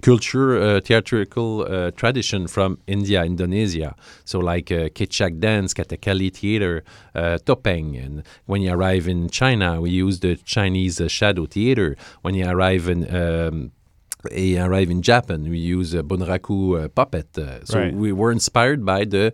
culture 0.00 0.60
uh, 0.60 0.80
theatrical 0.80 1.62
uh, 1.62 1.90
tradition 1.92 2.46
from 2.48 2.78
India, 2.86 3.24
Indonesia. 3.24 3.94
So 4.24 4.38
like 4.38 4.70
uh, 4.72 4.88
Kecak 4.90 5.38
dance, 5.40 5.74
Kathakali 5.74 6.32
theater, 6.32 6.82
uh, 7.14 7.38
topeng. 7.44 8.02
And 8.04 8.22
when 8.46 8.62
you 8.62 8.72
arrive 8.72 9.06
in 9.08 9.28
China, 9.30 9.80
we 9.80 9.90
use 9.90 10.20
the 10.20 10.36
Chinese 10.36 11.00
uh, 11.00 11.08
shadow 11.08 11.46
theater. 11.46 11.96
When 12.22 12.34
you 12.34 12.46
arrive 12.46 12.88
in 12.88 13.00
um, 13.14 13.72
you 14.30 14.60
arrive 14.62 14.90
in 14.90 15.00
Japan, 15.02 15.48
we 15.48 15.58
use 15.58 15.94
uh, 15.94 16.02
Bunraku 16.02 16.84
uh, 16.84 16.88
puppet. 16.88 17.38
Uh, 17.38 17.64
so 17.64 17.78
Right. 17.78 17.94
we 17.94 18.12
were 18.12 18.32
inspired 18.32 18.84
by 18.84 19.04
the 19.04 19.32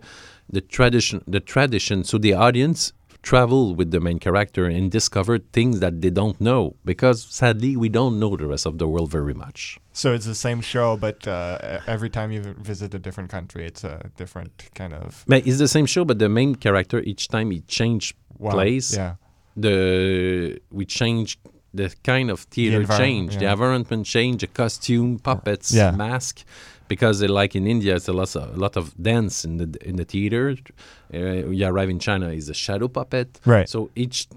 the 0.49 0.61
tradition. 0.61 1.23
The 1.27 1.41
tradition. 1.41 2.03
So 2.03 2.17
the 2.17 2.33
audience 2.33 2.93
travel 3.27 3.75
with 3.75 3.89
the 3.91 3.99
main 4.07 4.19
character 4.27 4.63
and 4.75 4.89
discover 4.99 5.37
things 5.57 5.75
that 5.83 5.93
they 6.01 6.09
don't 6.21 6.39
know 6.39 6.61
because 6.91 7.17
sadly 7.41 7.75
we 7.83 7.89
don't 7.89 8.15
know 8.21 8.31
the 8.41 8.47
rest 8.53 8.65
of 8.65 8.77
the 8.81 8.87
world 8.93 9.09
very 9.11 9.33
much. 9.45 9.59
So 9.91 10.13
it's 10.15 10.25
the 10.33 10.41
same 10.47 10.61
show, 10.61 10.89
but 10.95 11.27
uh, 11.27 11.79
every 11.95 12.09
time 12.17 12.29
you 12.31 12.41
visit 12.71 12.89
a 12.99 13.01
different 13.05 13.29
country, 13.37 13.63
it's 13.71 13.83
a 13.83 13.95
different 14.21 14.53
kind 14.79 14.93
of 14.93 15.25
But 15.27 15.45
it's 15.47 15.59
the 15.65 15.71
same 15.77 15.87
show, 15.93 16.03
but 16.05 16.17
the 16.19 16.29
main 16.29 16.55
character 16.55 16.97
each 17.11 17.27
time 17.27 17.47
he 17.51 17.59
change 17.79 18.15
wow. 18.37 18.51
place. 18.51 18.87
Yeah. 18.95 19.15
The 19.65 20.61
we 20.77 20.85
change 20.85 21.29
the 21.73 21.87
kind 22.03 22.27
of 22.33 22.39
theater 22.53 22.79
environment, 22.81 23.11
change, 23.11 23.31
the 23.41 23.45
yeah. 23.45 23.55
environment 23.55 24.05
change, 24.05 24.37
the 24.45 24.51
costume, 24.61 25.19
puppets, 25.19 25.73
Yeah. 25.73 25.91
mask, 25.91 26.35
because 26.87 27.21
like 27.23 27.55
in 27.55 27.67
India, 27.67 27.95
it's 27.95 28.07
a 28.07 28.13
lot 28.13 28.35
of, 28.35 28.55
a 28.55 28.59
lot 28.59 28.77
of 28.77 28.93
dance 29.01 29.45
in 29.45 29.57
the 29.57 29.77
in 29.81 29.95
the 29.95 30.05
theater. 30.05 30.55
Uh, 31.13 31.49
you 31.49 31.65
arrive 31.65 31.89
in 31.89 31.99
China, 31.99 32.29
is 32.29 32.49
a 32.49 32.53
shadow 32.53 32.87
puppet. 32.87 33.39
Right. 33.45 33.69
So 33.69 33.89
each 33.95 34.27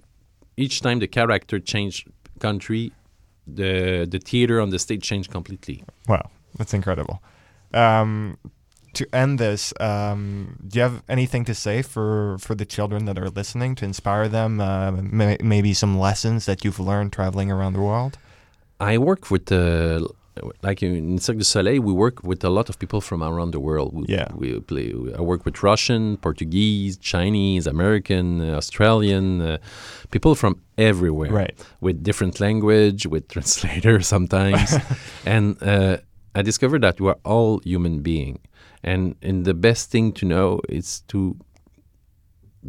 each 0.57 0.81
time 0.81 0.99
the 0.99 1.09
character 1.09 1.59
change 1.59 2.07
country, 2.39 2.93
the 3.47 4.07
the 4.11 4.19
theater 4.19 4.61
on 4.61 4.71
the 4.71 4.79
stage 4.79 5.03
change 5.03 5.29
completely. 5.31 5.85
Wow, 6.09 6.31
that's 6.57 6.75
incredible. 6.75 7.23
Um, 7.73 8.37
to 8.95 9.07
end 9.15 9.39
this, 9.39 9.73
um, 9.81 10.57
do 10.67 10.79
you 10.79 10.83
have 10.83 11.03
anything 11.09 11.45
to 11.45 11.55
say 11.55 11.83
for, 11.83 12.39
for 12.39 12.55
the 12.55 12.65
children 12.65 13.05
that 13.05 13.19
are 13.19 13.31
listening 13.31 13.75
to 13.77 13.85
inspire 13.85 14.29
them? 14.29 14.61
Uh, 14.61 14.91
may, 14.91 15.37
maybe 15.43 15.73
some 15.75 15.99
lessons 15.99 16.47
that 16.47 16.65
you've 16.65 16.81
learned 16.81 17.13
traveling 17.13 17.51
around 17.51 17.75
the 17.75 17.81
world? 17.81 18.19
I 18.81 18.99
work 18.99 19.31
with 19.31 19.53
uh, 19.53 20.09
like 20.63 20.83
in 20.83 21.19
Cirque 21.19 21.39
du 21.39 21.45
Soleil, 21.45 21.81
we 21.83 21.93
work 21.93 22.23
with 22.23 22.45
a 22.45 22.51
lot 22.51 22.69
of 22.69 22.79
people 22.79 23.01
from 23.01 23.23
around 23.23 23.51
the 23.53 23.61
world. 23.61 23.93
We, 23.93 24.05
Yeah. 24.09 24.29
we 24.35 24.59
play. 24.61 24.93
I 25.19 25.21
work 25.23 25.45
with 25.45 25.63
Russian, 25.63 26.17
Portuguese, 26.17 26.97
Chinese, 26.99 27.67
American, 27.67 28.41
uh, 28.41 28.57
Australian, 28.57 29.41
uh, 29.41 29.59
people 30.11 30.35
from 30.35 30.55
everywhere. 30.79 31.31
Right. 31.33 31.55
With 31.81 32.03
different 32.03 32.41
language, 32.41 33.07
with 33.07 33.29
translators 33.35 34.07
sometimes, 34.07 34.75
and 35.27 35.57
uh, 35.63 35.97
I 36.35 36.43
discovered 36.43 36.83
that 36.83 37.01
we 37.01 37.09
are 37.09 37.19
all 37.25 37.61
human 37.65 38.01
being, 38.03 38.39
and 38.85 39.15
and 39.23 39.45
the 39.45 39.55
best 39.55 39.91
thing 39.91 40.13
to 40.13 40.27
know 40.27 40.61
is 40.69 41.03
to 41.09 41.37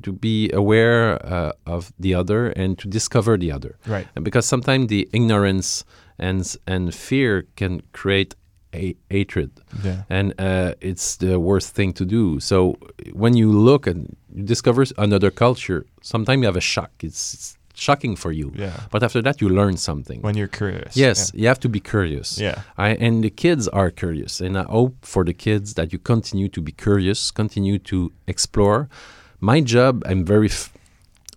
to 0.04 0.12
be 0.14 0.50
aware 0.54 1.20
uh, 1.26 1.52
of 1.66 1.92
the 2.00 2.16
other 2.16 2.48
and 2.56 2.78
to 2.80 2.88
discover 2.88 3.38
the 3.38 3.52
other. 3.52 3.76
Right. 3.86 4.08
And 4.16 4.24
because 4.24 4.46
sometimes 4.46 4.88
the 4.88 5.08
ignorance 5.12 5.84
and 6.22 6.56
and 6.68 6.94
fear 6.94 7.46
can 7.56 7.82
create 7.92 8.36
a 8.74 8.96
hatred. 9.10 9.52
Yeah. 9.84 10.04
And 10.10 10.34
uh, 10.40 10.76
it's 10.80 11.18
the 11.18 11.40
worst 11.40 11.76
thing 11.76 11.94
to 11.94 12.06
do. 12.06 12.40
So 12.40 12.78
when 13.14 13.36
you 13.36 13.52
look 13.52 13.88
and 13.88 14.16
you 14.34 14.44
discover 14.44 14.86
another 14.98 15.32
culture, 15.32 15.86
sometimes 16.02 16.40
you 16.42 16.46
have 16.46 16.56
a 16.56 16.62
shock. 16.62 16.92
It's, 17.02 17.34
it's 17.34 17.58
shocking 17.74 18.16
for 18.16 18.32
you. 18.32 18.54
Yeah. 18.56 18.80
But 18.92 19.04
after 19.04 19.22
that, 19.24 19.42
you 19.42 19.50
learn 19.50 19.78
something. 19.78 20.22
When 20.22 20.38
you're 20.38 20.48
curious. 20.48 20.96
Yes, 20.96 21.32
you 21.34 21.48
have 21.48 21.60
to 21.62 21.70
be 21.70 21.80
curious. 21.80 22.38
Yeah. 22.38 22.62
I, 22.78 22.90
and 22.92 23.24
the 23.24 23.30
kids 23.30 23.68
are 23.68 23.92
curious. 23.92 24.40
And 24.40 24.58
I 24.58 24.64
hope 24.64 24.96
for 25.02 25.24
the 25.24 25.34
kids 25.34 25.74
that 25.74 25.92
you 25.92 26.00
continue 26.00 26.48
to 26.50 26.62
be 26.62 26.72
curious, 26.72 27.32
continue 27.32 27.80
to 27.80 28.12
explore. 28.28 28.88
My 29.40 29.60
job, 29.62 30.04
I'm 30.06 30.24
very, 30.24 30.48
f- 30.48 30.72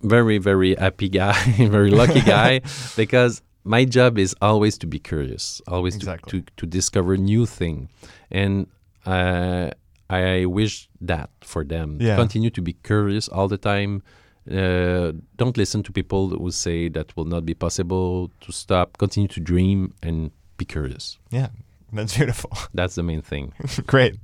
very, 0.03 0.37
very 0.37 0.75
happy 0.75 1.09
guy, 1.09 1.33
very 1.57 1.91
lucky 1.91 2.21
guy, 2.21 2.61
because 2.95 3.41
my 3.65 3.83
job 3.83 4.17
is 4.17 4.35
always 4.41 4.77
to 4.77 4.87
be 4.87 4.99
curious, 4.99 5.61
always 5.67 5.95
Exactly. 5.95 6.29
to, 6.31 6.45
to, 6.45 6.51
to 6.57 6.65
discover 6.67 7.17
new 7.17 7.45
thing. 7.45 7.89
And 8.31 8.67
uh, 9.05 9.71
I 10.09 10.45
wish 10.45 10.87
that 11.01 11.29
for 11.41 11.63
them. 11.65 11.97
Yeah. 11.99 12.15
Continue 12.15 12.51
to 12.51 12.61
be 12.61 12.73
curious 12.73 13.27
all 13.27 13.47
the 13.47 13.57
time. 13.57 14.01
Uh, 14.49 15.11
don't 15.37 15.57
listen 15.57 15.81
to 15.83 15.91
people 15.91 16.29
who 16.29 16.51
say 16.51 16.87
that 16.89 17.15
will 17.17 17.25
not 17.25 17.43
be 17.45 17.55
possible 17.55 18.29
to 18.41 18.51
stop. 18.51 18.97
Continue 18.99 19.27
to 19.29 19.39
dream 19.39 19.93
and 20.03 20.29
be 20.57 20.65
curious. 20.65 21.17
Yeah. 21.31 21.47
That's 21.91 22.15
beautiful. 22.17 22.51
That's 22.73 22.95
the 22.95 23.03
main 23.03 23.21
thing. 23.21 23.53
Great. 23.87 24.15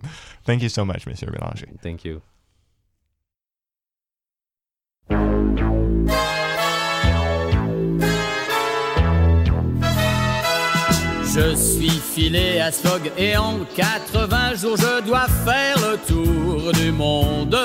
Thank 0.43 0.61
you 0.61 0.69
so 0.69 0.85
much, 0.85 1.07
Monsieur 1.07 1.27
Bélanger. 1.31 1.79
Thank 1.81 2.05
you. 2.05 2.21
Je 11.33 11.55
suis 11.55 11.89
filé 11.89 12.59
à 12.59 12.73
Sfog 12.73 13.09
et 13.17 13.37
en 13.37 13.59
80 13.73 14.55
jours 14.55 14.75
je 14.75 15.01
dois 15.05 15.27
faire 15.45 15.77
le 15.77 15.97
tour 16.05 16.73
du 16.73 16.91
monde. 16.91 17.57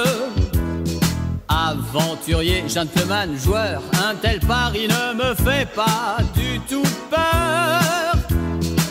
Aventurier, 1.49 2.63
gentleman, 2.69 3.37
joueur, 3.37 3.83
un 4.09 4.15
tel 4.15 4.39
pari 4.39 4.87
ne 4.87 5.15
me 5.15 5.35
fait 5.35 5.67
pas 5.75 6.19
du 6.33 6.61
tout 6.61 6.89
peur. 7.11 8.15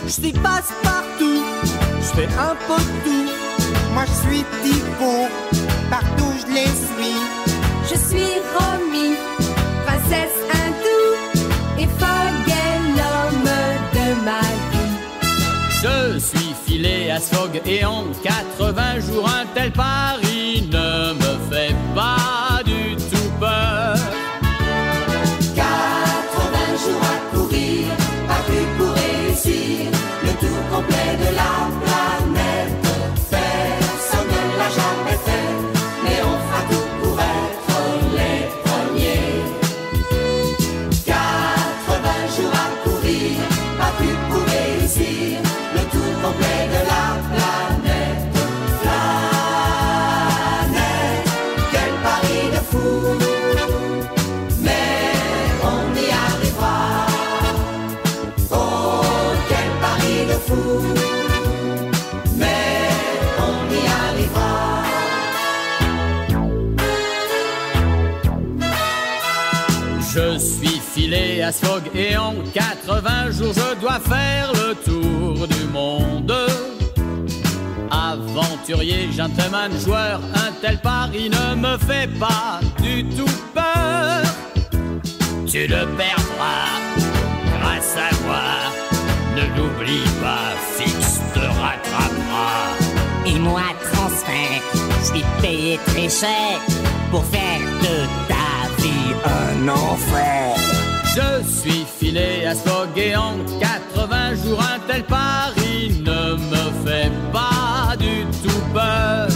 Je 0.04 0.12
suis 0.12 0.34
passe-partout, 0.34 1.46
je 2.02 2.20
fais 2.20 2.28
un 2.38 2.56
peu 2.68 2.82
tout. 3.06 3.30
Moi 3.94 4.04
je 4.08 4.28
suis 4.28 4.44
Thibaut, 4.62 5.30
partout 5.90 6.34
je 6.42 6.54
les 6.54 6.66
suis. 6.66 7.16
Je 7.90 7.96
suis 7.96 8.42
Romy, 8.58 9.16
princesse 9.86 10.45
Je 15.86 16.18
suis 16.18 16.56
filé 16.66 17.12
à 17.12 17.20
Sfog 17.20 17.62
et 17.64 17.86
en 17.86 18.06
80 18.24 19.00
jours 19.02 19.30
un 19.30 19.46
tel 19.54 19.72
pari 19.72 20.25
et 71.94 72.18
en 72.18 72.34
80 72.54 73.32
jours 73.32 73.54
je 73.54 73.80
dois 73.80 74.00
faire 74.00 74.52
le 74.54 74.74
tour 74.74 75.48
du 75.48 75.66
monde. 75.72 76.34
Aventurier, 77.92 79.10
gentleman, 79.12 79.72
joueur, 79.80 80.22
un 80.34 80.52
tel 80.60 80.80
pari 80.80 81.30
ne 81.30 81.56
me 81.56 81.78
fait 81.78 82.10
pas 82.20 82.60
du 82.82 83.06
tout 83.10 83.32
peur. 83.54 84.24
Tu 85.46 85.68
le 85.68 85.86
perdras 85.98 86.82
grâce 87.60 87.96
à 87.96 88.10
moi. 88.26 88.42
Ne 89.36 89.44
l'oublie 89.56 90.10
pas, 90.24 90.50
fixe 90.76 91.20
te 91.36 91.40
rattrapera. 91.40 92.74
Et 93.28 93.38
moi, 93.38 93.62
transfert, 93.94 94.62
je 95.00 95.06
suis 95.14 95.26
payé 95.42 95.80
très 95.86 96.10
cher 96.10 96.60
pour 97.12 97.24
faire 97.26 97.62
de 97.82 98.08
ta 98.28 98.82
vie 98.82 99.14
un 99.26 99.68
enfer. 99.68 100.85
Je 101.16 101.48
suis 101.48 101.86
filé 101.86 102.46
à 102.46 102.54
Sfog 102.54 102.90
et 102.98 103.16
en 103.16 103.38
80 103.62 104.36
jours 104.36 104.60
un 104.62 104.80
tel 104.86 105.02
pari 105.06 106.04
ne 106.04 106.34
me 106.34 106.86
fait 106.86 107.10
pas 107.32 107.96
du 107.98 108.26
tout 108.44 108.62
peur. 108.74 109.35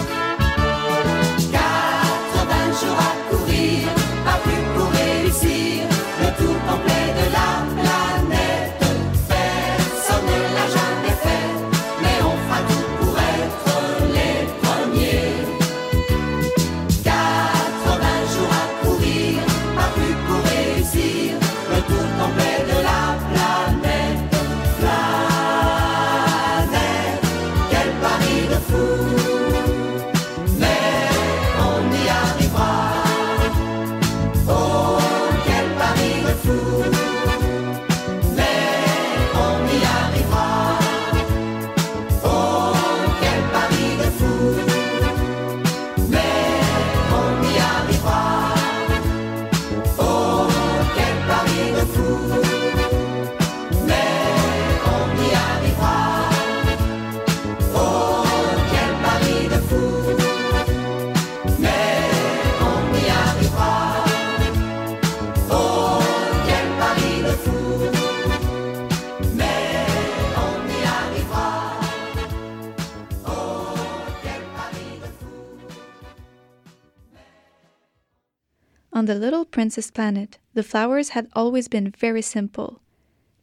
On 79.00 79.06
the 79.06 79.16
little 79.16 79.46
princess 79.46 79.90
planet, 79.90 80.40
the 80.56 80.62
flowers 80.62 81.16
had 81.16 81.30
always 81.32 81.70
been 81.70 81.90
very 81.92 82.22
simple. 82.22 82.82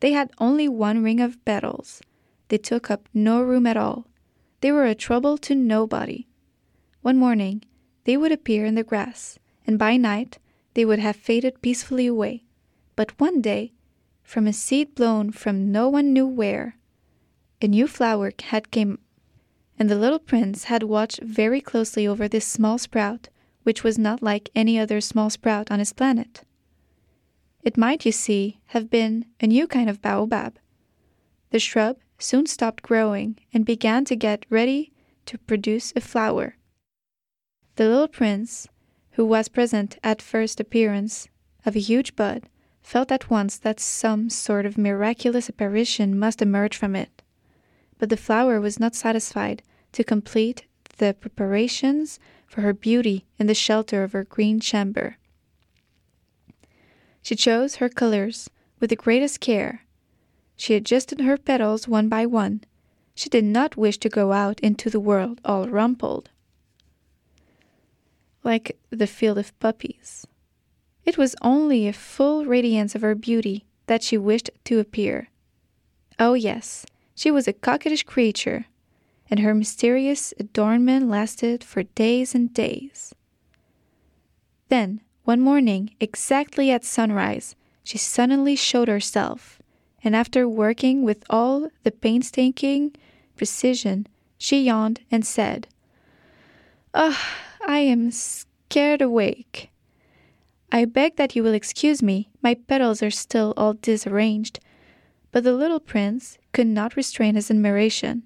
They 0.01 0.12
had 0.12 0.31
only 0.37 0.69
one 0.69 1.03
ring 1.03 1.19
of 1.19 1.42
petals. 1.47 2.03
They 2.49 2.59
took 2.59 2.90
up 2.90 3.09
no 3.14 3.40
room 3.40 3.66
at 3.66 3.79
all. 3.79 4.07
They 4.61 4.71
were 4.71 4.85
a 4.85 4.95
trouble 4.95 5.38
to 5.38 5.55
nobody. 5.55 6.27
One 7.01 7.16
morning, 7.16 7.62
they 8.05 8.19
would 8.19 8.33
appear 8.33 8.66
in 8.66 8.75
the 8.75 8.85
grass, 8.85 9.38
and 9.66 9.79
by 9.79 9.97
night 9.97 10.37
they 10.75 10.85
would 10.85 10.99
have 10.99 11.16
faded 11.16 11.62
peacefully 11.62 12.07
away. 12.07 12.45
But 12.95 13.19
one 13.19 13.40
day, 13.40 13.73
from 14.23 14.47
a 14.47 14.53
seed 14.53 14.95
blown 14.95 15.33
from 15.33 15.73
no 15.73 15.88
one 15.88 16.12
knew 16.12 16.27
where, 16.27 16.77
a 17.62 17.66
new 17.66 17.87
flower 17.87 18.31
had 18.42 18.71
come, 18.71 18.99
and 19.79 19.88
the 19.88 19.97
little 19.97 20.19
prince 20.19 20.64
had 20.64 20.83
watched 20.83 21.23
very 21.23 21.62
closely 21.62 22.07
over 22.07 22.29
this 22.29 22.47
small 22.47 22.77
sprout, 22.77 23.31
which 23.67 23.83
was 23.83 23.99
not 23.99 24.23
like 24.23 24.49
any 24.55 24.79
other 24.79 25.01
small 25.01 25.29
sprout 25.29 25.73
on 25.73 25.81
his 25.81 25.93
planet. 25.93 26.43
It 27.65 27.77
might, 27.77 28.07
you 28.07 28.13
see, 28.13 28.61
have 28.67 28.89
been 28.89 29.25
a 29.41 29.49
new 29.49 29.67
kind 29.67 29.91
of 29.91 30.01
baobab. 30.01 30.61
The 31.51 31.59
shrub 31.59 31.97
soon 32.17 32.47
stopped 32.47 32.85
growing 32.85 33.41
and 33.53 33.67
began 33.67 34.05
to 34.05 34.15
get 34.15 34.47
ready 34.51 34.93
to 35.25 35.37
produce 35.37 35.93
a 35.97 36.01
flower. 36.01 36.55
The 37.75 37.89
little 37.89 38.07
prince, 38.07 38.69
who 39.15 39.25
was 39.25 39.49
present 39.49 39.99
at 40.05 40.23
first 40.23 40.61
appearance 40.61 41.27
of 41.65 41.75
a 41.75 41.81
huge 41.81 42.15
bud, 42.15 42.49
felt 42.83 43.11
at 43.11 43.31
once 43.31 43.59
that 43.59 43.81
some 43.81 44.31
sort 44.31 44.65
of 44.65 44.79
miraculous 44.79 45.49
apparition 45.49 46.17
must 46.17 46.41
emerge 46.41 46.77
from 46.77 46.95
it. 46.95 47.21
But 47.99 48.11
the 48.11 48.17
flower 48.17 48.61
was 48.61 48.79
not 48.79 48.95
satisfied 48.95 49.65
to 49.91 50.05
complete 50.05 50.67
the 50.99 51.15
preparations 51.15 52.21
for 52.57 52.62
her 52.62 52.73
beauty 52.73 53.27
in 53.38 53.49
the 53.49 53.55
shelter 53.55 54.03
of 54.03 54.12
her 54.12 54.25
green 54.25 54.59
chamber. 54.59 55.19
She 57.21 57.37
chose 57.37 57.77
her 57.77 57.90
colors 57.90 58.49
with 58.81 58.88
the 58.88 58.97
greatest 58.97 59.40
care. 59.40 59.83
She 60.57 60.73
adjusted 60.73 61.21
her 61.21 61.37
petals 61.37 61.87
one 61.87 62.09
by 62.09 62.25
one. 62.25 62.62
She 63.14 63.29
did 63.29 63.45
not 63.45 63.77
wish 63.77 63.99
to 63.99 64.09
go 64.09 64.33
out 64.33 64.59
into 64.61 64.88
the 64.88 64.99
world 64.99 65.38
all 65.45 65.69
rumpled, 65.69 66.31
like 68.42 68.79
the 68.88 69.07
field 69.07 69.37
of 69.37 69.59
poppies. 69.61 70.27
It 71.05 71.19
was 71.19 71.37
only 71.42 71.87
a 71.87 71.92
full 71.92 72.47
radiance 72.47 72.95
of 72.95 73.03
her 73.03 73.14
beauty 73.14 73.66
that 73.85 74.03
she 74.03 74.16
wished 74.16 74.49
to 74.64 74.79
appear. 74.79 75.29
Oh, 76.19 76.33
yes, 76.33 76.87
she 77.14 77.31
was 77.31 77.47
a 77.47 77.53
coquettish 77.53 78.05
creature, 78.05 78.64
and 79.31 79.41
her 79.41 79.55
mysterious 79.55 80.33
adornment 80.39 81.09
lasted 81.09 81.65
for 81.65 81.83
days 81.83 82.35
and 82.35 82.53
days. 82.55 83.15
Then, 84.69 85.01
one 85.25 85.41
morning, 85.41 85.91
exactly 86.01 86.71
at 86.71 86.85
sunrise, 86.85 87.57
she 87.83 87.99
suddenly 87.99 88.57
showed 88.57 88.89
herself, 88.89 89.61
and 90.03 90.15
after 90.15 90.49
working 90.49 91.03
with 91.03 91.25
all 91.31 91.69
the 91.83 91.91
painstaking 91.91 92.95
precision, 93.37 94.07
she 94.39 94.62
yawned 94.62 95.01
and 95.11 95.27
said, 95.27 95.69
Ah, 96.95 97.37
I 97.67 97.81
am 97.81 98.11
scared 98.11 99.03
awake. 99.03 99.71
I 100.73 100.85
beg 100.85 101.17
that 101.17 101.37
you 101.37 101.43
will 101.43 101.55
excuse 101.55 102.03
me, 102.03 102.29
my 102.43 102.55
petals 102.55 103.03
are 103.03 103.11
still 103.11 103.55
all 103.57 103.75
disarranged. 103.75 104.61
But 105.33 105.45
the 105.45 105.53
little 105.53 105.81
prince 105.81 106.39
could 106.53 106.67
not 106.67 106.97
restrain 106.97 107.35
his 107.35 107.51
admiration. 107.51 108.23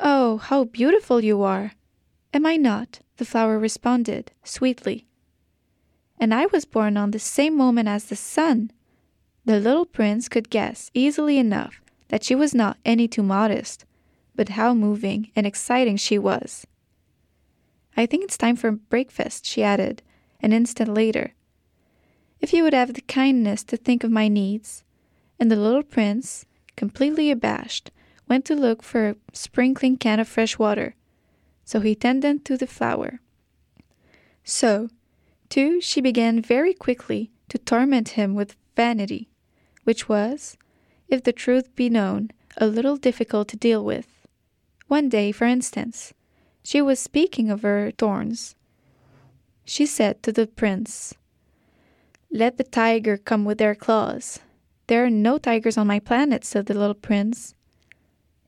Oh, 0.00 0.38
how 0.38 0.64
beautiful 0.64 1.22
you 1.22 1.42
are! 1.42 1.72
Am 2.32 2.46
I 2.46 2.56
not? 2.56 3.00
the 3.16 3.24
flower 3.24 3.58
responded, 3.58 4.30
sweetly. 4.44 5.06
And 6.20 6.32
I 6.32 6.46
was 6.46 6.64
born 6.64 6.96
on 6.96 7.10
the 7.10 7.18
same 7.18 7.56
moment 7.56 7.88
as 7.88 8.04
the 8.04 8.16
sun. 8.16 8.70
The 9.44 9.58
little 9.58 9.86
prince 9.86 10.28
could 10.28 10.50
guess 10.50 10.90
easily 10.94 11.38
enough 11.38 11.80
that 12.08 12.22
she 12.22 12.34
was 12.34 12.54
not 12.54 12.78
any 12.84 13.08
too 13.08 13.22
modest, 13.22 13.84
but 14.36 14.50
how 14.50 14.72
moving 14.72 15.30
and 15.34 15.46
exciting 15.46 15.96
she 15.96 16.18
was. 16.18 16.66
I 17.96 18.06
think 18.06 18.24
it's 18.24 18.38
time 18.38 18.56
for 18.56 18.70
breakfast, 18.70 19.44
she 19.44 19.62
added, 19.62 20.02
an 20.40 20.52
instant 20.52 20.94
later. 20.94 21.34
If 22.40 22.52
you 22.52 22.62
would 22.62 22.74
have 22.74 22.94
the 22.94 23.00
kindness 23.02 23.64
to 23.64 23.76
think 23.76 24.04
of 24.04 24.10
my 24.12 24.28
needs. 24.28 24.84
And 25.40 25.50
the 25.50 25.56
little 25.56 25.82
prince, 25.82 26.46
completely 26.76 27.30
abashed, 27.30 27.90
went 28.28 28.44
to 28.46 28.54
look 28.54 28.82
for 28.82 29.08
a 29.08 29.16
sprinkling 29.32 29.96
can 29.96 30.20
of 30.20 30.28
fresh 30.28 30.58
water. 30.58 30.94
So 31.64 31.80
he 31.80 31.94
tended 31.94 32.44
to 32.44 32.56
the 32.56 32.66
flower. 32.66 33.20
So, 34.44 34.88
too, 35.48 35.80
she 35.80 36.00
began 36.00 36.40
very 36.40 36.74
quickly 36.74 37.30
to 37.48 37.58
torment 37.58 38.10
him 38.10 38.34
with 38.34 38.56
vanity, 38.76 39.28
which 39.84 40.08
was, 40.08 40.56
if 41.08 41.22
the 41.22 41.32
truth 41.32 41.74
be 41.74 41.88
known, 41.88 42.30
a 42.56 42.66
little 42.66 42.96
difficult 42.96 43.48
to 43.48 43.56
deal 43.56 43.84
with. 43.84 44.26
One 44.86 45.08
day, 45.08 45.32
for 45.32 45.44
instance, 45.44 46.14
she 46.62 46.80
was 46.82 46.98
speaking 46.98 47.50
of 47.50 47.62
her 47.62 47.92
thorns. 47.96 48.54
She 49.64 49.86
said 49.86 50.22
to 50.22 50.32
the 50.32 50.46
prince, 50.46 51.14
Let 52.30 52.56
the 52.56 52.64
tiger 52.64 53.16
come 53.16 53.44
with 53.44 53.58
their 53.58 53.74
claws. 53.74 54.40
There 54.86 55.04
are 55.04 55.10
no 55.10 55.36
tigers 55.36 55.76
on 55.76 55.86
my 55.86 55.98
planet, 55.98 56.44
said 56.44 56.66
the 56.66 56.74
little 56.74 56.94
prince. 56.94 57.54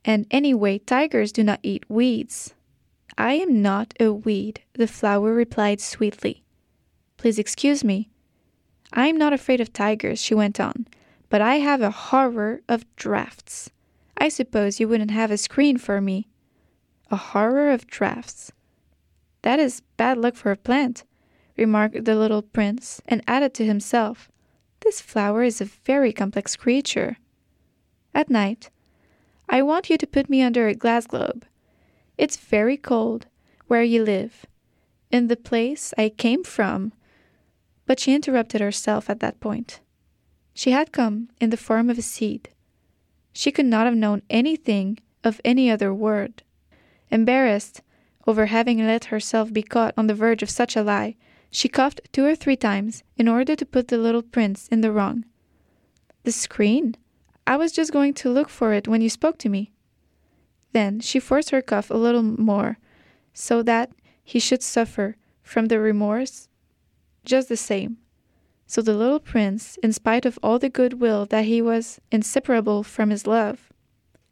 And 0.05 0.27
anyway, 0.31 0.79
tigers 0.79 1.33
do 1.33 1.45
not 1.45 1.61
eat 1.63 1.85
weeds. 1.89 2.55
I 3.19 3.35
am 3.35 3.61
not 3.61 3.93
a 4.01 4.13
weed, 4.13 4.63
the 4.73 4.87
flower 4.87 5.35
replied 5.35 5.81
sweetly. 5.81 6.43
Please 7.17 7.39
excuse 7.39 7.85
me. 7.85 8.09
I 8.93 9.09
am 9.09 9.17
not 9.19 9.33
afraid 9.33 9.61
of 9.61 9.73
tigers, 9.73 10.21
she 10.21 10.35
went 10.35 10.59
on, 10.59 10.87
but 11.29 11.41
I 11.41 11.57
have 11.57 11.83
a 11.83 11.91
horror 11.91 12.63
of 12.69 12.85
drafts. 12.97 13.71
I 14.17 14.29
suppose 14.29 14.81
you 14.81 14.89
wouldn't 14.89 15.11
have 15.11 15.31
a 15.31 15.37
screen 15.37 15.77
for 15.77 16.01
me. 16.01 16.29
A 17.11 17.17
horror 17.17 17.71
of 17.71 17.87
drafts. 17.87 18.53
That 19.43 19.59
is 19.59 19.83
bad 19.97 20.19
luck 20.19 20.35
for 20.35 20.51
a 20.51 20.57
plant, 20.57 21.05
remarked 21.57 22.05
the 22.05 22.15
little 22.17 22.43
prince, 22.43 23.01
and 23.07 23.23
added 23.27 23.55
to 23.55 23.67
himself, 23.67 24.31
This 24.81 25.01
flower 25.01 25.43
is 25.43 25.61
a 25.61 25.67
very 25.67 26.13
complex 26.13 26.57
creature. 26.57 27.17
At 28.15 28.31
night, 28.31 28.71
I 29.53 29.63
want 29.63 29.91
you 29.91 29.99
to 29.99 30.07
put 30.07 30.31
me 30.31 30.43
under 30.43 30.69
a 30.69 30.75
glass 30.75 31.09
globe. 31.09 31.45
It's 32.17 32.37
very 32.37 32.77
cold 32.77 33.27
where 33.67 33.83
you 33.83 34.05
live, 34.05 34.47
in 35.11 35.27
the 35.27 35.37
place 35.37 35.93
I 35.99 36.09
came 36.09 36.45
from. 36.45 36.93
But 37.85 37.99
she 37.99 38.15
interrupted 38.15 38.61
herself 38.61 39.11
at 39.11 39.19
that 39.19 39.41
point. 39.41 39.81
She 40.55 40.71
had 40.71 40.93
come 40.93 41.31
in 41.41 41.51
the 41.51 41.57
form 41.57 41.91
of 41.91 41.99
a 41.99 42.03
seed. 42.03 42.51
She 43.33 43.51
could 43.51 43.67
not 43.67 43.87
have 43.87 43.97
known 43.97 44.23
anything 44.31 44.99
of 45.25 45.41
any 45.45 45.69
other 45.69 45.93
word. 45.93 46.45
Embarrassed 47.11 47.83
over 48.29 48.47
having 48.47 48.79
let 48.79 49.07
herself 49.07 49.53
be 49.53 49.65
caught 49.65 49.95
on 49.97 50.07
the 50.07 50.15
verge 50.15 50.45
of 50.45 50.51
such 50.51 50.77
a 50.77 50.83
lie, 50.83 51.17
she 51.51 51.69
coughed 51.69 52.01
two 52.13 52.25
or 52.25 52.37
three 52.37 52.57
times 52.57 53.03
in 53.17 53.27
order 53.27 53.57
to 53.57 53.67
put 53.67 53.89
the 53.89 53.99
little 53.99 54.23
prince 54.23 54.69
in 54.69 54.81
the 54.81 54.93
wrong. 54.93 55.25
The 56.23 56.31
screen? 56.31 56.97
I 57.46 57.57
was 57.57 57.72
just 57.72 57.92
going 57.92 58.14
to 58.14 58.31
look 58.31 58.48
for 58.48 58.72
it 58.72 58.88
when 58.88 59.00
you 59.00 59.11
spoke 59.11 59.38
to 59.38 59.48
me. 59.48 59.72
Then 60.72 61.00
she 61.00 61.18
forced 61.18 61.50
her 61.50 61.62
cough 61.62 61.90
a 61.90 61.96
little 61.96 62.22
more, 62.22 62.79
so 63.33 63.62
that 63.62 63.90
he 64.22 64.38
should 64.38 64.62
suffer 64.62 65.16
from 65.42 65.66
the 65.66 65.81
remorse 65.81 66.48
just 67.24 67.48
the 67.48 67.57
same. 67.57 67.98
So 68.66 68.83
the 68.83 68.94
little 68.94 69.18
prince, 69.18 69.79
in 69.83 69.92
spite 69.92 70.24
of 70.24 70.38
all 70.42 70.59
the 70.59 70.68
good 70.68 71.00
will 71.00 71.26
that 71.26 71.44
he 71.44 71.61
was 71.61 72.00
inseparable 72.12 72.83
from 72.85 73.11
his 73.11 73.26
love, 73.26 73.72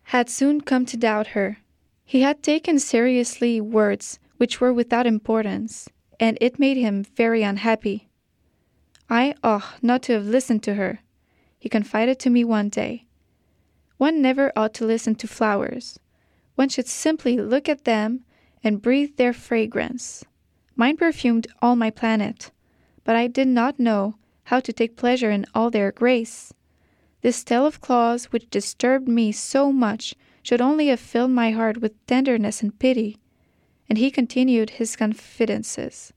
had 0.04 0.30
soon 0.30 0.60
come 0.60 0.86
to 0.86 0.96
doubt 0.96 1.28
her. 1.28 1.58
He 2.04 2.20
had 2.20 2.42
taken 2.42 2.78
seriously 2.78 3.60
words 3.60 4.18
which 4.36 4.60
were 4.60 4.72
without 4.72 5.06
importance, 5.06 5.88
and 6.20 6.38
it 6.40 6.58
made 6.58 6.76
him 6.76 7.02
very 7.02 7.42
unhappy. 7.42 8.08
I 9.10 9.34
ought 9.42 9.82
not 9.82 10.02
to 10.04 10.12
have 10.12 10.26
listened 10.26 10.62
to 10.62 10.74
her, 10.74 11.00
he 11.58 11.68
confided 11.68 12.18
to 12.20 12.30
me 12.30 12.44
one 12.44 12.68
day. 12.68 13.04
One 13.96 14.22
never 14.22 14.52
ought 14.54 14.74
to 14.74 14.86
listen 14.86 15.16
to 15.16 15.26
flowers. 15.26 15.98
One 16.54 16.68
should 16.68 16.86
simply 16.86 17.36
look 17.36 17.68
at 17.68 17.84
them 17.84 18.24
and 18.62 18.82
breathe 18.82 19.16
their 19.16 19.32
fragrance. 19.32 20.24
Mine 20.76 20.96
perfumed 20.96 21.48
all 21.60 21.74
my 21.74 21.90
planet, 21.90 22.52
but 23.04 23.16
I 23.16 23.26
did 23.26 23.48
not 23.48 23.80
know 23.80 24.14
how 24.44 24.60
to 24.60 24.72
take 24.72 24.96
pleasure 24.96 25.30
in 25.30 25.44
all 25.54 25.70
their 25.70 25.90
grace. 25.92 26.52
This 27.20 27.42
tale 27.42 27.66
of 27.66 27.80
claws 27.80 28.26
which 28.26 28.50
disturbed 28.50 29.08
me 29.08 29.32
so 29.32 29.72
much 29.72 30.14
should 30.42 30.60
only 30.60 30.86
have 30.86 31.00
filled 31.00 31.32
my 31.32 31.50
heart 31.50 31.80
with 31.80 32.06
tenderness 32.06 32.62
and 32.62 32.78
pity. 32.78 33.18
And 33.88 33.98
he 33.98 34.10
continued 34.10 34.70
his 34.70 34.96
confidences. 34.96 36.12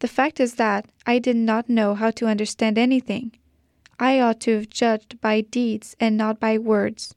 The 0.00 0.08
fact 0.08 0.40
is 0.40 0.54
that 0.54 0.86
I 1.06 1.18
did 1.18 1.36
not 1.36 1.68
know 1.68 1.94
how 1.94 2.10
to 2.12 2.26
understand 2.26 2.78
anything. 2.78 3.32
I 4.02 4.18
ought 4.18 4.40
to 4.40 4.54
have 4.54 4.70
judged 4.70 5.20
by 5.20 5.42
deeds 5.42 5.94
and 6.00 6.16
not 6.16 6.40
by 6.40 6.56
words. 6.56 7.14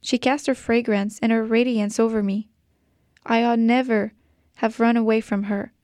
She 0.00 0.16
cast 0.16 0.46
her 0.46 0.54
fragrance 0.54 1.18
and 1.20 1.30
her 1.30 1.44
radiance 1.44 2.00
over 2.00 2.22
me. 2.22 2.48
I 3.26 3.44
ought 3.44 3.58
never 3.58 4.14
have 4.56 4.80
run 4.80 4.96
away 4.96 5.20
from 5.20 5.44
her. 5.44 5.74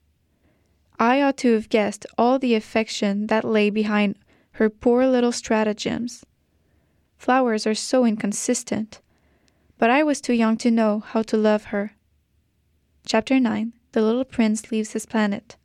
I 0.98 1.20
ought 1.20 1.36
to 1.38 1.52
have 1.52 1.68
guessed 1.68 2.06
all 2.16 2.38
the 2.38 2.54
affection 2.54 3.26
that 3.26 3.44
lay 3.44 3.68
behind 3.68 4.16
her 4.52 4.70
poor 4.70 5.06
little 5.06 5.32
stratagems. 5.32 6.24
Flowers 7.18 7.66
are 7.66 7.74
so 7.74 8.06
inconsistent, 8.06 9.00
but 9.76 9.90
I 9.90 10.02
was 10.02 10.22
too 10.22 10.32
young 10.32 10.56
to 10.58 10.70
know 10.70 11.00
how 11.00 11.20
to 11.22 11.36
love 11.36 11.64
her. 11.64 11.92
Chapter 13.04 13.38
9 13.38 13.74
The 13.92 14.00
Little 14.00 14.24
Prince 14.24 14.70
Leaves 14.70 14.92
His 14.92 15.04
Planet. 15.04 15.56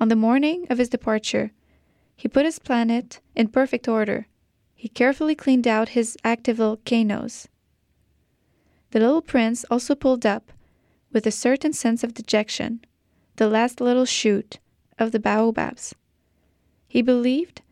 On 0.00 0.08
the 0.08 0.16
morning 0.16 0.66
of 0.70 0.78
his 0.78 0.88
departure, 0.88 1.52
he 2.20 2.28
put 2.28 2.44
his 2.44 2.58
planet 2.58 3.18
in 3.34 3.48
perfect 3.48 3.88
order. 3.88 4.26
He 4.74 4.90
carefully 4.90 5.34
cleaned 5.34 5.66
out 5.66 5.96
his 5.96 6.18
active 6.22 6.58
volcanoes. 6.58 7.48
The 8.90 9.00
little 9.00 9.22
prince 9.22 9.64
also 9.70 9.94
pulled 9.94 10.26
up, 10.26 10.52
with 11.10 11.26
a 11.26 11.30
certain 11.30 11.72
sense 11.72 12.04
of 12.04 12.12
dejection, 12.12 12.84
the 13.36 13.48
last 13.48 13.80
little 13.80 14.04
shoot 14.04 14.58
of 14.98 15.12
the 15.12 15.18
baobabs. 15.18 15.94
He 16.86 17.00
believed 17.00 17.62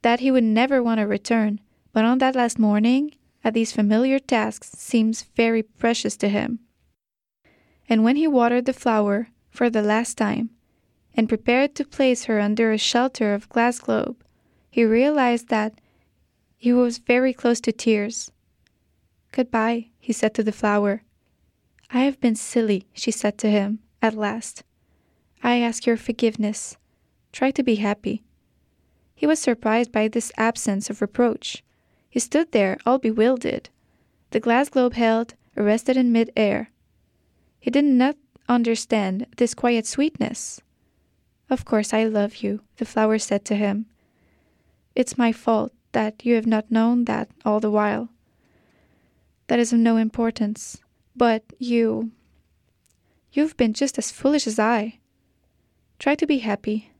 that 0.00 0.20
he 0.20 0.30
would 0.30 0.42
never 0.42 0.82
want 0.82 1.00
to 1.00 1.06
return, 1.06 1.60
but 1.92 2.06
on 2.06 2.16
that 2.16 2.34
last 2.34 2.58
morning, 2.58 3.12
at 3.44 3.52
these 3.52 3.72
familiar 3.72 4.18
tasks 4.18 4.70
seems 4.70 5.24
very 5.36 5.62
precious 5.62 6.16
to 6.16 6.30
him. 6.30 6.60
And 7.90 8.04
when 8.04 8.16
he 8.16 8.26
watered 8.26 8.64
the 8.64 8.72
flower 8.72 9.28
for 9.50 9.68
the 9.68 9.82
last 9.82 10.16
time, 10.16 10.48
and 11.14 11.28
prepared 11.28 11.74
to 11.74 11.84
place 11.84 12.24
her 12.24 12.40
under 12.40 12.70
a 12.70 12.78
shelter 12.78 13.34
of 13.34 13.48
glass 13.48 13.78
globe, 13.78 14.16
he 14.70 14.84
realized 14.84 15.48
that 15.48 15.80
he 16.56 16.72
was 16.72 16.98
very 16.98 17.32
close 17.32 17.60
to 17.60 17.72
tears. 17.72 18.30
Goodbye, 19.32 19.88
he 19.98 20.12
said 20.12 20.34
to 20.34 20.42
the 20.42 20.52
flower. 20.52 21.02
I 21.90 22.00
have 22.00 22.20
been 22.20 22.34
silly, 22.34 22.86
she 22.92 23.10
said 23.10 23.38
to 23.38 23.50
him, 23.50 23.80
at 24.02 24.14
last. 24.14 24.62
I 25.42 25.58
ask 25.58 25.86
your 25.86 25.96
forgiveness. 25.96 26.76
Try 27.32 27.50
to 27.52 27.62
be 27.62 27.76
happy. 27.76 28.22
He 29.14 29.26
was 29.26 29.38
surprised 29.38 29.92
by 29.92 30.08
this 30.08 30.32
absence 30.36 30.90
of 30.90 31.00
reproach. 31.00 31.62
He 32.10 32.20
stood 32.20 32.52
there, 32.52 32.78
all 32.86 32.98
bewildered, 32.98 33.70
the 34.30 34.40
glass 34.40 34.68
globe 34.68 34.94
held, 34.94 35.34
arrested 35.56 35.96
in 35.96 36.12
mid 36.12 36.30
air. 36.36 36.70
He 37.58 37.70
did 37.70 37.84
not 37.84 38.16
understand 38.48 39.26
this 39.36 39.54
quiet 39.54 39.86
sweetness. 39.86 40.60
Of 41.50 41.64
course 41.64 41.94
I 41.94 42.04
love 42.04 42.36
you, 42.36 42.60
the 42.76 42.84
flower 42.84 43.18
said 43.18 43.44
to 43.46 43.54
him. 43.54 43.86
It's 44.94 45.16
my 45.16 45.32
fault 45.32 45.72
that 45.92 46.24
you 46.24 46.34
have 46.34 46.46
not 46.46 46.70
known 46.70 47.04
that 47.04 47.30
all 47.44 47.60
the 47.60 47.70
while. 47.70 48.08
That 49.46 49.58
is 49.58 49.72
of 49.72 49.78
no 49.78 49.96
importance. 49.96 50.78
But 51.16 51.42
you. 51.58 52.12
You've 53.32 53.56
been 53.56 53.72
just 53.72 53.98
as 53.98 54.12
foolish 54.12 54.46
as 54.46 54.58
I. 54.58 54.98
Try 55.98 56.14
to 56.14 56.26
be 56.26 56.38
happy. 56.38 56.92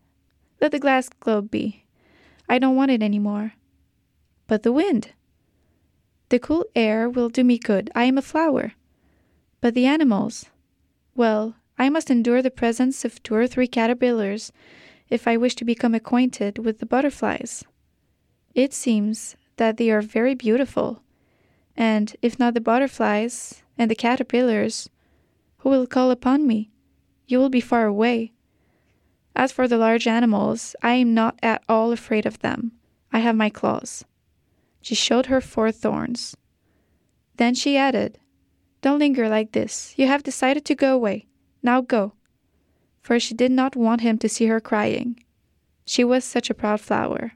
Let 0.61 0.73
the 0.73 0.81
glass 0.81 1.09
globe 1.09 1.51
be. 1.51 1.85
I 2.49 2.59
don't 2.59 2.75
want 2.75 2.91
it 2.91 3.03
any 3.03 3.19
more. 3.19 3.53
But 4.47 4.63
the 4.63 4.73
wind. 4.73 5.13
The 6.31 6.39
cool 6.39 6.65
air 6.75 7.09
will 7.09 7.29
do 7.29 7.45
me 7.45 7.59
good. 7.59 7.91
I 7.95 8.05
am 8.05 8.19
a 8.19 8.23
flower. 8.23 8.73
But 9.61 9.75
the 9.75 9.87
animals. 9.87 10.47
Well, 11.15 11.55
I 11.79 11.88
must 11.88 12.11
endure 12.11 12.43
the 12.43 12.51
presence 12.51 13.05
of 13.05 13.23
two 13.23 13.37
or 13.37 13.47
three 13.47 13.69
caterpillars 13.69 14.51
if 15.09 15.29
I 15.29 15.37
wish 15.37 15.55
to 15.57 15.64
become 15.64 15.95
acquainted 15.95 16.59
with 16.59 16.81
the 16.81 16.87
butterflies. 16.87 17.64
It 18.55 18.75
seems 18.75 19.37
that 19.57 19.77
they 19.77 19.91
are 19.91 20.03
very 20.03 20.35
beautiful, 20.35 21.03
and 21.77 22.17
if 22.21 22.38
not 22.38 22.55
the 22.55 22.61
butterflies 22.61 23.62
and 23.79 23.88
the 23.88 23.95
caterpillars, 23.95 24.91
who 25.59 25.69
will 25.69 25.87
call 25.87 26.11
upon 26.11 26.47
me? 26.47 26.71
You 27.29 27.38
will 27.38 27.49
be 27.49 27.61
far 27.61 27.87
away. 27.87 28.33
As 29.37 29.53
for 29.53 29.69
the 29.69 29.79
large 29.79 30.09
animals, 30.09 30.75
I 30.83 30.95
am 30.95 31.14
not 31.14 31.38
at 31.43 31.62
all 31.69 31.93
afraid 31.93 32.27
of 32.27 32.41
them. 32.41 32.73
I 33.12 33.21
have 33.21 33.37
my 33.37 33.51
claws. 33.51 34.05
She 34.81 34.97
showed 34.97 35.27
her 35.27 35.41
four 35.41 35.71
thorns. 35.71 36.37
Then 37.37 37.55
she 37.55 37.77
added, 37.77 38.19
Don't 38.83 38.99
linger 38.99 39.29
like 39.29 39.53
this. 39.53 39.95
You 39.97 40.09
have 40.09 40.25
decided 40.25 40.64
to 40.64 40.75
go 40.75 40.95
away. 40.95 41.28
Now 41.62 41.81
go. 41.81 42.12
For 43.01 43.18
she 43.18 43.35
did 43.35 43.53
not 43.53 43.77
want 43.77 44.01
him 44.01 44.18
to 44.18 44.29
see 44.29 44.47
her 44.47 44.61
crying. 44.61 45.23
She 45.85 46.05
was 46.05 46.25
such 46.25 46.51
a 46.51 46.55
proud 46.55 46.81
flower. 46.81 47.33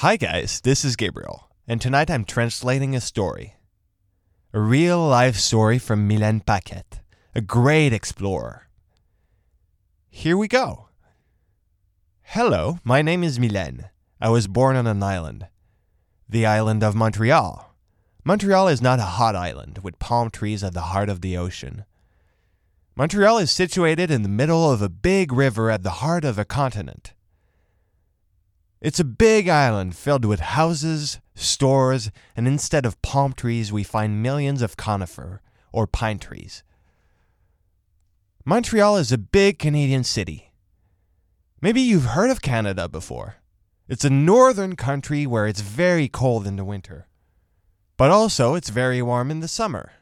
Hi, 0.00 0.16
guys, 0.16 0.62
this 0.62 0.82
is 0.82 0.96
Gabriel, 0.96 1.50
and 1.68 1.78
tonight 1.78 2.10
I'm 2.10 2.24
translating 2.24 2.96
a 2.96 3.02
story. 3.02 3.56
A 4.54 4.58
real 4.58 5.06
life 5.06 5.36
story 5.36 5.78
from 5.78 6.08
Mylène 6.08 6.46
Paquette, 6.46 7.02
a 7.34 7.42
great 7.42 7.92
explorer. 7.92 8.70
Here 10.08 10.38
we 10.38 10.48
go. 10.48 10.88
Hello, 12.22 12.78
my 12.82 13.02
name 13.02 13.22
is 13.22 13.38
Mylène. 13.38 13.90
I 14.18 14.30
was 14.30 14.46
born 14.46 14.74
on 14.74 14.86
an 14.86 15.02
island, 15.02 15.48
the 16.26 16.46
island 16.46 16.82
of 16.82 16.94
Montreal. 16.94 17.76
Montreal 18.24 18.68
is 18.68 18.80
not 18.80 19.00
a 19.00 19.20
hot 19.20 19.36
island 19.36 19.80
with 19.82 19.98
palm 19.98 20.30
trees 20.30 20.64
at 20.64 20.72
the 20.72 20.88
heart 20.92 21.10
of 21.10 21.20
the 21.20 21.36
ocean. 21.36 21.84
Montreal 22.96 23.36
is 23.36 23.50
situated 23.50 24.10
in 24.10 24.22
the 24.22 24.30
middle 24.30 24.72
of 24.72 24.80
a 24.80 24.88
big 24.88 25.30
river 25.30 25.70
at 25.70 25.82
the 25.82 26.00
heart 26.00 26.24
of 26.24 26.38
a 26.38 26.46
continent. 26.46 27.12
It's 28.80 28.98
a 28.98 29.04
big 29.04 29.46
island 29.46 29.94
filled 29.94 30.24
with 30.24 30.40
houses, 30.40 31.20
stores, 31.34 32.10
and 32.34 32.48
instead 32.48 32.86
of 32.86 33.00
palm 33.02 33.34
trees, 33.34 33.70
we 33.70 33.84
find 33.84 34.22
millions 34.22 34.62
of 34.62 34.78
conifer 34.78 35.42
or 35.70 35.86
pine 35.86 36.18
trees. 36.18 36.62
Montreal 38.46 38.96
is 38.96 39.12
a 39.12 39.18
big 39.18 39.58
Canadian 39.58 40.02
city. 40.02 40.50
Maybe 41.60 41.82
you've 41.82 42.16
heard 42.16 42.30
of 42.30 42.40
Canada 42.40 42.88
before. 42.88 43.36
It's 43.86 44.04
a 44.04 44.10
northern 44.10 44.76
country 44.76 45.26
where 45.26 45.46
it's 45.46 45.60
very 45.60 46.08
cold 46.08 46.46
in 46.46 46.56
the 46.56 46.64
winter, 46.64 47.06
but 47.98 48.10
also 48.10 48.54
it's 48.54 48.70
very 48.70 49.02
warm 49.02 49.30
in 49.30 49.40
the 49.40 49.48
summer. 49.48 49.92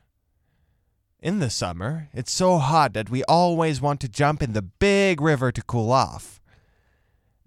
In 1.18 1.40
the 1.40 1.50
summer, 1.50 2.10
it's 2.12 2.30
so 2.30 2.58
hot 2.58 2.92
that 2.92 3.10
we 3.10 3.24
always 3.24 3.80
want 3.80 4.00
to 4.02 4.08
jump 4.08 4.40
in 4.40 4.52
the 4.52 4.62
big 4.62 5.20
river 5.20 5.50
to 5.50 5.62
cool 5.62 5.90
off. 5.90 6.37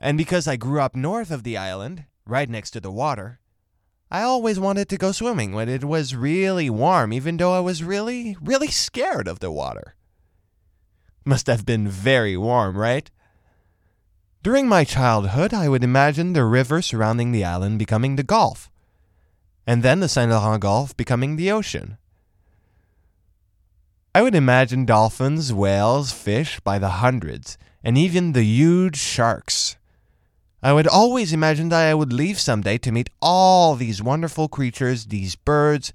And 0.04 0.18
because 0.18 0.48
I 0.48 0.56
grew 0.56 0.82
up 0.82 0.96
north 0.96 1.30
of 1.30 1.44
the 1.44 1.56
island, 1.56 2.06
right 2.26 2.50
next 2.50 2.72
to 2.72 2.80
the 2.80 2.92
water, 2.92 3.40
I 4.10 4.24
always 4.24 4.60
wanted 4.60 4.90
to 4.90 4.98
go 4.98 5.12
swimming 5.12 5.54
when 5.54 5.70
it 5.70 5.84
was 5.86 6.16
really 6.16 6.72
warm, 6.72 7.14
even 7.14 7.38
though 7.38 7.54
I 7.54 7.60
was 7.60 7.84
really, 7.84 8.36
really 8.42 8.68
scared 8.68 9.28
of 9.28 9.40
the 9.40 9.52
water. 9.52 9.96
Must 11.24 11.46
have 11.46 11.68
been 11.68 11.88
very 11.88 12.36
warm, 12.36 12.76
right? 12.76 13.12
During 14.42 14.68
my 14.68 14.84
childhood, 14.84 15.54
I 15.54 15.70
would 15.70 15.84
imagine 15.84 16.34
the 16.34 16.46
river 16.46 16.82
surrounding 16.82 17.32
the 17.32 17.46
island 17.46 17.78
becoming 17.78 18.16
the 18.16 18.24
Gulf, 18.24 18.72
and 19.68 19.84
then 19.84 20.00
the 20.00 20.10
Saint 20.10 20.32
Laurent 20.32 20.64
Gulf 20.64 20.98
becoming 20.98 21.36
the 21.36 21.52
ocean. 21.52 22.00
I 24.16 24.24
would 24.24 24.34
imagine 24.34 24.86
dolphins, 24.86 25.54
whales, 25.54 26.12
fish 26.12 26.60
by 26.62 26.80
the 26.80 26.90
hundreds, 26.90 27.60
and 27.84 28.00
even 28.00 28.34
the 28.34 28.44
huge 28.44 28.98
sharks. 28.98 29.78
I 30.64 30.74
would 30.74 30.88
always 30.88 31.34
imagine 31.34 31.70
that 31.70 31.88
I 31.90 31.94
would 31.94 32.14
leave 32.14 32.40
someday 32.40 32.78
to 32.80 32.92
meet 32.92 33.10
all 33.22 33.76
these 33.76 34.04
wonderful 34.04 34.48
creatures, 34.48 35.08
these 35.08 35.36
birds, 35.36 35.92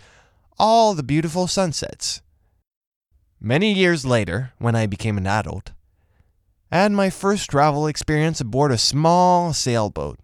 all 0.59 0.95
the 0.95 1.05
beautiful 1.05 1.47
sunsets. 1.47 2.21
Many 3.41 3.73
years 3.73 4.05
later, 4.05 4.53
when 4.59 4.75
I 4.75 4.87
became 4.87 5.19
an 5.19 5.27
adult, 5.27 5.73
I 6.73 6.79
had 6.79 6.93
my 6.93 7.11
first 7.11 7.49
travel 7.49 7.87
experience 7.87 8.41
aboard 8.41 8.73
a 8.73 8.79
small 8.79 9.53
sailboat. 9.53 10.19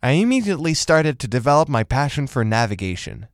I 0.00 0.12
immediately 0.12 0.74
started 0.74 1.18
to 1.18 1.28
develop 1.28 1.68
my 1.68 1.82
passion 1.82 2.28
for 2.28 2.44
navigation. 2.44 3.26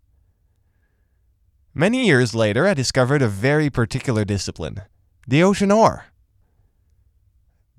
Many 1.75 2.07
years 2.07 2.35
later, 2.35 2.67
I 2.67 2.75
discovered 2.75 3.21
a 3.21 3.29
very 3.29 3.69
particular 3.69 4.25
discipline 4.25 4.83
the 5.27 5.43
ocean 5.43 5.71
oar. 5.71 6.07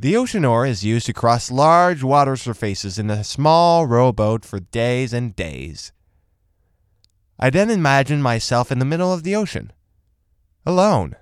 The 0.01 0.15
ocean 0.15 0.45
oar 0.45 0.65
is 0.65 0.85
used 0.85 1.07
to 1.07 1.13
cross 1.13 1.51
large 1.51 2.03
water 2.03 2.37
surfaces 2.37 2.97
in 2.97 3.09
a 3.09 3.21
small 3.21 3.85
rowboat 3.85 4.45
for 4.45 4.61
days 4.61 5.11
and 5.11 5.35
days. 5.35 5.91
I 7.37 7.49
then 7.49 7.69
imagined 7.69 8.23
myself 8.23 8.71
in 8.71 8.79
the 8.79 8.85
middle 8.85 9.11
of 9.11 9.23
the 9.23 9.35
ocean, 9.35 9.73
alone, 10.65 11.17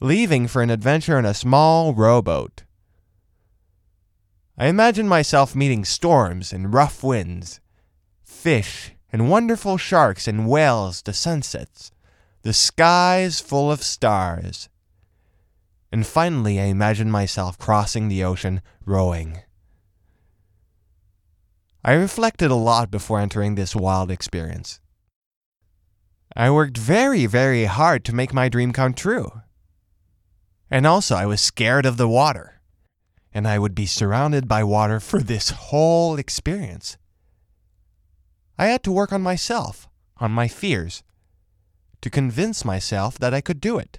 leaving 0.00 0.48
for 0.48 0.62
an 0.62 0.70
adventure 0.70 1.18
in 1.18 1.26
a 1.26 1.34
small 1.34 1.92
rowboat. 1.92 2.62
I 4.56 4.68
imagined 4.68 5.10
myself 5.10 5.54
meeting 5.54 5.84
storms 5.84 6.54
and 6.54 6.72
rough 6.72 7.04
winds, 7.04 7.60
fish 8.24 8.92
and 9.12 9.28
wonderful 9.28 9.76
sharks 9.76 10.26
and 10.26 10.48
whales, 10.48 11.02
the 11.02 11.12
sunsets, 11.12 11.90
the 12.40 12.54
skies 12.54 13.38
full 13.38 13.70
of 13.70 13.82
stars 13.82 14.70
and 15.96 16.06
finally 16.06 16.60
I 16.60 16.64
imagined 16.64 17.10
myself 17.10 17.56
crossing 17.56 18.08
the 18.08 18.22
ocean 18.22 18.60
rowing. 18.84 19.38
I 21.82 21.94
reflected 21.94 22.50
a 22.50 22.54
lot 22.54 22.90
before 22.90 23.18
entering 23.18 23.54
this 23.54 23.74
wild 23.74 24.10
experience. 24.10 24.78
I 26.36 26.50
worked 26.50 26.76
very, 26.76 27.24
very 27.24 27.64
hard 27.64 28.04
to 28.04 28.14
make 28.14 28.34
my 28.34 28.50
dream 28.50 28.74
come 28.74 28.92
true. 28.92 29.40
And 30.70 30.86
also, 30.86 31.16
I 31.16 31.24
was 31.24 31.40
scared 31.40 31.86
of 31.86 31.96
the 31.96 32.08
water, 32.08 32.60
and 33.32 33.48
I 33.48 33.58
would 33.58 33.74
be 33.74 33.86
surrounded 33.86 34.46
by 34.46 34.64
water 34.64 35.00
for 35.00 35.20
this 35.20 35.48
whole 35.48 36.18
experience. 36.18 36.98
I 38.58 38.66
had 38.66 38.82
to 38.82 38.92
work 38.92 39.14
on 39.14 39.22
myself, 39.22 39.88
on 40.18 40.30
my 40.30 40.46
fears, 40.46 41.02
to 42.02 42.10
convince 42.10 42.66
myself 42.66 43.18
that 43.18 43.32
I 43.32 43.40
could 43.40 43.62
do 43.62 43.78
it. 43.78 43.98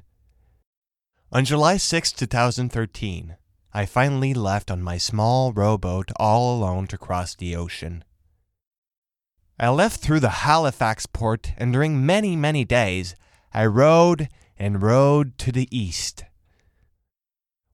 On 1.29 1.43
July 1.43 1.75
6, 1.75 2.13
2013, 2.13 3.35
I 3.73 3.85
finally 3.85 4.33
left 4.33 4.71
on 4.71 4.81
my 4.81 4.97
small 4.97 5.51
rowboat 5.51 6.09
all 6.17 6.55
alone 6.57 6.87
to 6.87 6.97
cross 6.97 7.35
the 7.35 7.53
ocean. 7.53 8.05
I 9.59 9.67
left 9.67 9.99
through 9.99 10.21
the 10.21 10.47
Halifax 10.47 11.05
port, 11.05 11.51
and 11.57 11.73
during 11.73 12.05
many, 12.05 12.37
many 12.37 12.63
days, 12.63 13.13
I 13.53 13.65
rowed 13.65 14.29
and 14.57 14.81
rowed 14.81 15.37
to 15.39 15.51
the 15.51 15.67
east. 15.69 16.23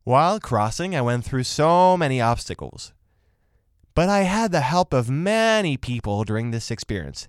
While 0.03 0.39
crossing, 0.39 0.95
I 0.95 1.01
went 1.01 1.23
through 1.23 1.43
so 1.43 1.95
many 1.95 2.19
obstacles. 2.19 2.91
But 3.93 4.09
I 4.09 4.21
had 4.21 4.51
the 4.51 4.61
help 4.61 4.95
of 4.95 5.11
many 5.11 5.77
people 5.77 6.23
during 6.23 6.49
this 6.49 6.71
experience. 6.71 7.27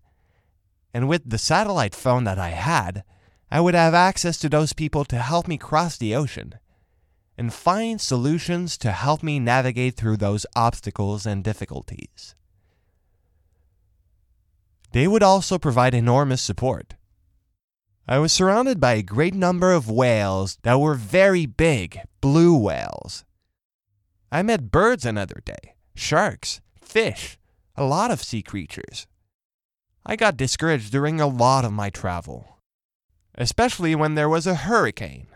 And 0.95 1.07
with 1.07 1.29
the 1.29 1.37
satellite 1.37 1.95
phone 1.95 2.25
that 2.25 2.39
I 2.39 2.51
had, 2.51 3.05
I 3.55 3.61
would 3.61 3.77
have 3.77 3.95
access 3.95 4.37
to 4.39 4.49
those 4.49 4.73
people 4.73 5.05
to 5.05 5.17
help 5.17 5.47
me 5.47 5.59
cross 5.59 5.97
the 5.97 6.13
ocean 6.13 6.55
and 7.39 7.55
find 7.55 8.01
solutions 8.01 8.77
to 8.79 8.91
help 8.91 9.23
me 9.23 9.39
navigate 9.39 9.95
through 9.95 10.17
those 10.17 10.45
obstacles 10.57 11.25
and 11.25 11.45
difficulties. 11.45 12.35
They 14.91 15.07
would 15.07 15.23
also 15.23 15.57
provide 15.61 15.95
enormous 15.95 16.43
support. 16.43 16.95
I 18.09 18.19
was 18.19 18.33
surrounded 18.33 18.81
by 18.81 18.95
a 18.95 19.05
great 19.05 19.35
number 19.35 19.71
of 19.71 19.89
whales 19.89 20.59
that 20.65 20.81
were 20.81 20.95
very 20.95 21.47
big, 21.47 22.01
blue 22.21 22.59
whales. 22.59 23.25
I 24.33 24.43
met 24.43 24.73
birds 24.73 25.07
another 25.07 25.41
day, 25.45 25.77
sharks, 25.95 26.61
fish, 26.81 27.39
a 27.77 27.85
lot 27.85 28.11
of 28.11 28.21
sea 28.21 28.43
creatures. 28.43 29.07
I 30.05 30.17
got 30.17 30.37
discouraged 30.37 30.91
during 30.91 31.21
a 31.21 31.29
lot 31.29 31.65
of 31.65 31.73
my 31.73 31.91
travel 31.91 32.54
especially 33.37 33.95
when 33.95 34.15
there 34.15 34.29
was 34.29 34.47
a 34.47 34.55
hurricane. 34.55 35.29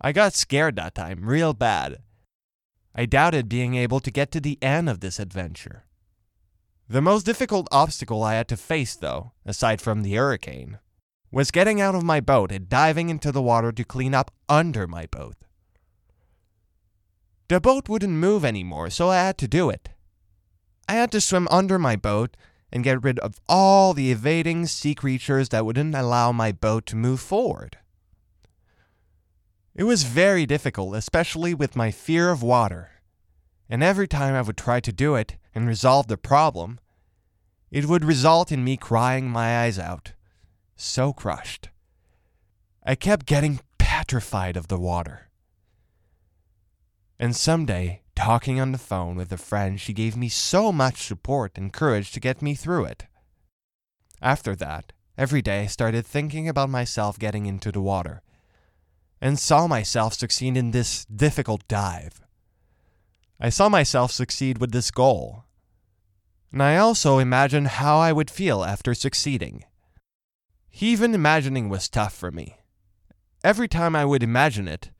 I 0.00 0.12
got 0.12 0.34
scared 0.34 0.76
that 0.76 0.94
time, 0.94 1.24
real 1.24 1.54
bad. 1.54 1.98
I 2.94 3.06
doubted 3.06 3.48
being 3.48 3.74
able 3.74 4.00
to 4.00 4.10
get 4.10 4.30
to 4.32 4.40
the 4.40 4.58
end 4.62 4.88
of 4.88 5.00
this 5.00 5.18
adventure. 5.18 5.84
The 6.88 7.00
most 7.00 7.24
difficult 7.24 7.66
obstacle 7.72 8.22
I 8.22 8.34
had 8.34 8.48
to 8.48 8.56
face, 8.56 8.94
though, 8.94 9.32
aside 9.46 9.80
from 9.80 10.02
the 10.02 10.14
hurricane, 10.14 10.78
was 11.30 11.50
getting 11.50 11.80
out 11.80 11.94
of 11.94 12.04
my 12.04 12.20
boat 12.20 12.52
and 12.52 12.68
diving 12.68 13.08
into 13.08 13.32
the 13.32 13.42
water 13.42 13.72
to 13.72 13.84
clean 13.84 14.14
up 14.14 14.30
under 14.48 14.86
my 14.86 15.06
boat. 15.06 15.36
The 17.48 17.60
boat 17.60 17.88
wouldn't 17.88 18.12
move 18.12 18.44
anymore, 18.44 18.90
so 18.90 19.08
I 19.08 19.16
had 19.16 19.38
to 19.38 19.48
do 19.48 19.70
it. 19.70 19.88
I 20.88 20.94
had 20.94 21.10
to 21.12 21.20
swim 21.20 21.48
under 21.50 21.78
my 21.78 21.96
boat 21.96 22.36
and 22.74 22.82
get 22.82 23.04
rid 23.04 23.20
of 23.20 23.40
all 23.48 23.94
the 23.94 24.10
evading 24.10 24.66
sea 24.66 24.96
creatures 24.96 25.50
that 25.50 25.64
wouldn't 25.64 25.94
allow 25.94 26.32
my 26.32 26.50
boat 26.50 26.84
to 26.86 26.96
move 26.96 27.20
forward. 27.20 27.78
It 29.76 29.84
was 29.84 30.02
very 30.02 30.44
difficult, 30.44 30.96
especially 30.96 31.54
with 31.54 31.76
my 31.76 31.92
fear 31.92 32.30
of 32.30 32.42
water, 32.42 32.90
and 33.70 33.82
every 33.82 34.08
time 34.08 34.34
I 34.34 34.42
would 34.42 34.56
try 34.56 34.80
to 34.80 34.92
do 34.92 35.14
it 35.14 35.36
and 35.54 35.68
resolve 35.68 36.08
the 36.08 36.16
problem, 36.16 36.80
it 37.70 37.86
would 37.86 38.04
result 38.04 38.50
in 38.50 38.64
me 38.64 38.76
crying 38.76 39.30
my 39.30 39.62
eyes 39.62 39.78
out, 39.78 40.12
so 40.74 41.12
crushed. 41.12 41.70
I 42.84 42.96
kept 42.96 43.24
getting 43.24 43.60
petrified 43.78 44.56
of 44.56 44.66
the 44.66 44.78
water. 44.78 45.28
And 47.18 47.34
someday, 47.34 48.02
talking 48.14 48.60
on 48.60 48.72
the 48.72 48.78
phone 48.78 49.16
with 49.16 49.32
a 49.32 49.36
friend, 49.36 49.80
she 49.80 49.92
gave 49.92 50.16
me 50.16 50.28
so 50.28 50.72
much 50.72 51.02
support 51.02 51.56
and 51.56 51.72
courage 51.72 52.12
to 52.12 52.20
get 52.20 52.42
me 52.42 52.54
through 52.54 52.84
it. 52.84 53.06
After 54.22 54.54
that, 54.56 54.92
every 55.18 55.42
day 55.42 55.62
I 55.62 55.66
started 55.66 56.06
thinking 56.06 56.48
about 56.48 56.70
myself 56.70 57.18
getting 57.18 57.46
into 57.46 57.70
the 57.70 57.80
water 57.80 58.22
and 59.20 59.38
saw 59.38 59.66
myself 59.66 60.14
succeed 60.14 60.56
in 60.56 60.70
this 60.70 61.04
difficult 61.06 61.66
dive. 61.68 62.20
I 63.40 63.48
saw 63.48 63.68
myself 63.68 64.12
succeed 64.12 64.58
with 64.58 64.72
this 64.72 64.90
goal. 64.90 65.44
And 66.52 66.62
I 66.62 66.76
also 66.76 67.18
imagined 67.18 67.68
how 67.68 67.98
I 67.98 68.12
would 68.12 68.30
feel 68.30 68.62
after 68.62 68.94
succeeding. 68.94 69.64
Even 70.80 71.14
imagining 71.14 71.68
was 71.68 71.88
tough 71.88 72.14
for 72.14 72.30
me. 72.30 72.58
Every 73.42 73.68
time 73.68 73.96
I 73.96 74.04
would 74.04 74.22
imagine 74.22 74.68
it, 74.68 74.90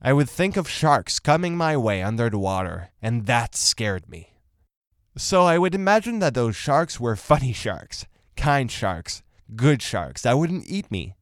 I 0.00 0.12
would 0.12 0.28
think 0.28 0.56
of 0.56 0.68
sharks 0.68 1.18
coming 1.18 1.56
my 1.56 1.76
way 1.76 2.02
under 2.02 2.30
the 2.30 2.38
water, 2.38 2.90
and 3.00 3.26
that 3.26 3.54
scared 3.54 4.08
me. 4.08 4.34
So 5.16 5.44
I 5.44 5.58
would 5.58 5.74
imagine 5.74 6.18
that 6.18 6.34
those 6.34 6.54
sharks 6.54 7.00
were 7.00 7.16
funny 7.16 7.52
sharks, 7.52 8.06
kind 8.36 8.70
sharks, 8.70 9.22
good 9.54 9.80
sharks 9.80 10.22
that 10.22 10.38
wouldn't 10.38 10.68
eat 10.68 10.90
me. 10.90 11.16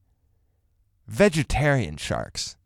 Vegetarian 1.07 1.97
sharks. 1.97 2.57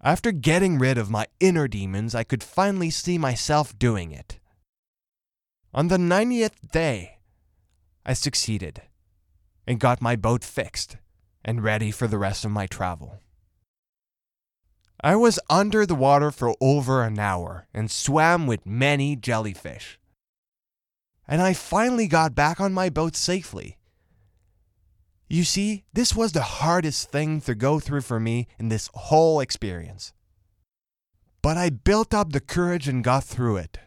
After 0.00 0.30
getting 0.30 0.78
rid 0.78 0.96
of 0.96 1.10
my 1.10 1.26
inner 1.40 1.66
demons, 1.66 2.14
I 2.14 2.22
could 2.22 2.44
finally 2.44 2.90
see 2.90 3.18
myself 3.18 3.76
doing 3.76 4.12
it. 4.12 4.38
On 5.74 5.88
the 5.88 5.96
90th 5.96 6.70
day, 6.70 7.18
I 8.06 8.12
succeeded 8.12 8.82
and 9.66 9.80
got 9.80 10.00
my 10.00 10.14
boat 10.14 10.44
fixed 10.44 10.96
and 11.44 11.64
ready 11.64 11.90
for 11.90 12.06
the 12.06 12.18
rest 12.18 12.44
of 12.44 12.50
my 12.52 12.66
travel. 12.66 13.20
I 15.00 15.14
was 15.14 15.38
under 15.48 15.86
the 15.86 15.94
water 15.94 16.32
for 16.32 16.54
over 16.60 17.04
an 17.04 17.18
hour 17.18 17.68
and 17.72 17.90
swam 17.90 18.46
with 18.46 18.66
many 18.66 19.14
jellyfish. 19.14 19.98
And 21.28 21.40
I 21.40 21.52
finally 21.52 22.08
got 22.08 22.34
back 22.34 22.60
on 22.60 22.72
my 22.72 22.88
boat 22.88 23.14
safely. 23.14 23.78
You 25.28 25.44
see, 25.44 25.84
this 25.92 26.16
was 26.16 26.32
the 26.32 26.42
hardest 26.42 27.10
thing 27.10 27.40
to 27.42 27.54
go 27.54 27.78
through 27.78 28.00
for 28.00 28.18
me 28.18 28.48
in 28.58 28.70
this 28.70 28.90
whole 28.94 29.40
experience. 29.40 30.12
But 31.42 31.56
I 31.56 31.70
built 31.70 32.12
up 32.12 32.32
the 32.32 32.40
courage 32.40 32.88
and 32.88 33.04
got 33.04 33.24
through 33.24 33.58
it. 33.58 33.78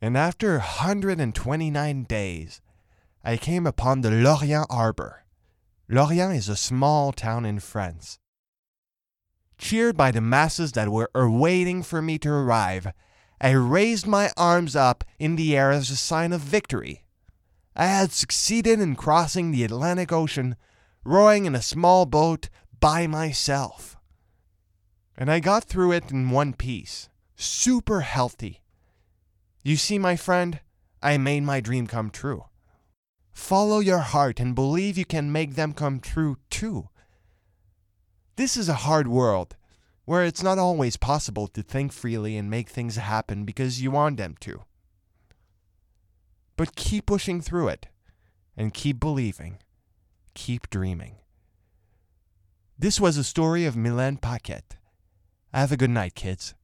And 0.00 0.16
after 0.16 0.52
129 0.58 2.04
days, 2.04 2.60
I 3.22 3.36
came 3.36 3.66
upon 3.66 4.00
the 4.00 4.10
Lorient 4.10 4.66
Harbor. 4.70 5.24
Lorient 5.88 6.34
is 6.34 6.48
a 6.48 6.56
small 6.56 7.12
town 7.12 7.44
in 7.44 7.60
France. 7.60 8.18
Cheered 9.58 9.96
by 9.96 10.12
the 10.12 10.20
masses 10.20 10.72
that 10.72 10.88
were 10.88 11.10
waiting 11.14 11.82
for 11.82 12.00
me 12.00 12.16
to 12.20 12.30
arrive, 12.30 12.92
I 13.40 13.50
raised 13.50 14.06
my 14.06 14.30
arms 14.36 14.74
up 14.74 15.04
in 15.18 15.36
the 15.36 15.56
air 15.56 15.70
as 15.70 15.90
a 15.90 15.96
sign 15.96 16.32
of 16.32 16.40
victory. 16.40 17.04
I 17.76 17.86
had 17.86 18.12
succeeded 18.12 18.80
in 18.80 18.96
crossing 18.96 19.50
the 19.50 19.64
Atlantic 19.64 20.12
Ocean, 20.12 20.56
rowing 21.04 21.44
in 21.44 21.54
a 21.54 21.62
small 21.62 22.06
boat 22.06 22.48
by 22.80 23.06
myself. 23.06 23.96
And 25.16 25.30
I 25.30 25.40
got 25.40 25.64
through 25.64 25.92
it 25.92 26.10
in 26.10 26.30
one 26.30 26.52
piece, 26.52 27.08
super 27.36 28.00
healthy. 28.00 28.62
You 29.64 29.76
see, 29.76 29.98
my 29.98 30.16
friend, 30.16 30.60
I 31.02 31.18
made 31.18 31.42
my 31.42 31.60
dream 31.60 31.86
come 31.86 32.10
true. 32.10 32.44
Follow 33.32 33.80
your 33.80 33.98
heart 33.98 34.40
and 34.40 34.54
believe 34.54 34.98
you 34.98 35.04
can 35.04 35.30
make 35.30 35.54
them 35.54 35.72
come 35.72 36.00
true 36.00 36.36
too. 36.50 36.88
This 38.38 38.56
is 38.56 38.68
a 38.68 38.86
hard 38.86 39.08
world 39.08 39.56
where 40.04 40.22
it's 40.22 40.44
not 40.44 40.58
always 40.58 40.96
possible 40.96 41.48
to 41.48 41.60
think 41.60 41.92
freely 41.92 42.36
and 42.36 42.48
make 42.48 42.68
things 42.68 42.94
happen 42.94 43.44
because 43.44 43.82
you 43.82 43.90
want 43.90 44.16
them 44.16 44.36
to. 44.42 44.62
But 46.56 46.76
keep 46.76 47.06
pushing 47.06 47.40
through 47.40 47.66
it 47.66 47.88
and 48.56 48.72
keep 48.72 49.00
believing. 49.00 49.58
Keep 50.34 50.70
dreaming. 50.70 51.16
This 52.78 53.00
was 53.00 53.16
a 53.16 53.24
story 53.24 53.64
of 53.64 53.74
Mylène 53.74 54.20
Paquette. 54.20 54.76
Have 55.52 55.72
a 55.72 55.76
good 55.76 55.90
night, 55.90 56.14
kids. 56.14 56.54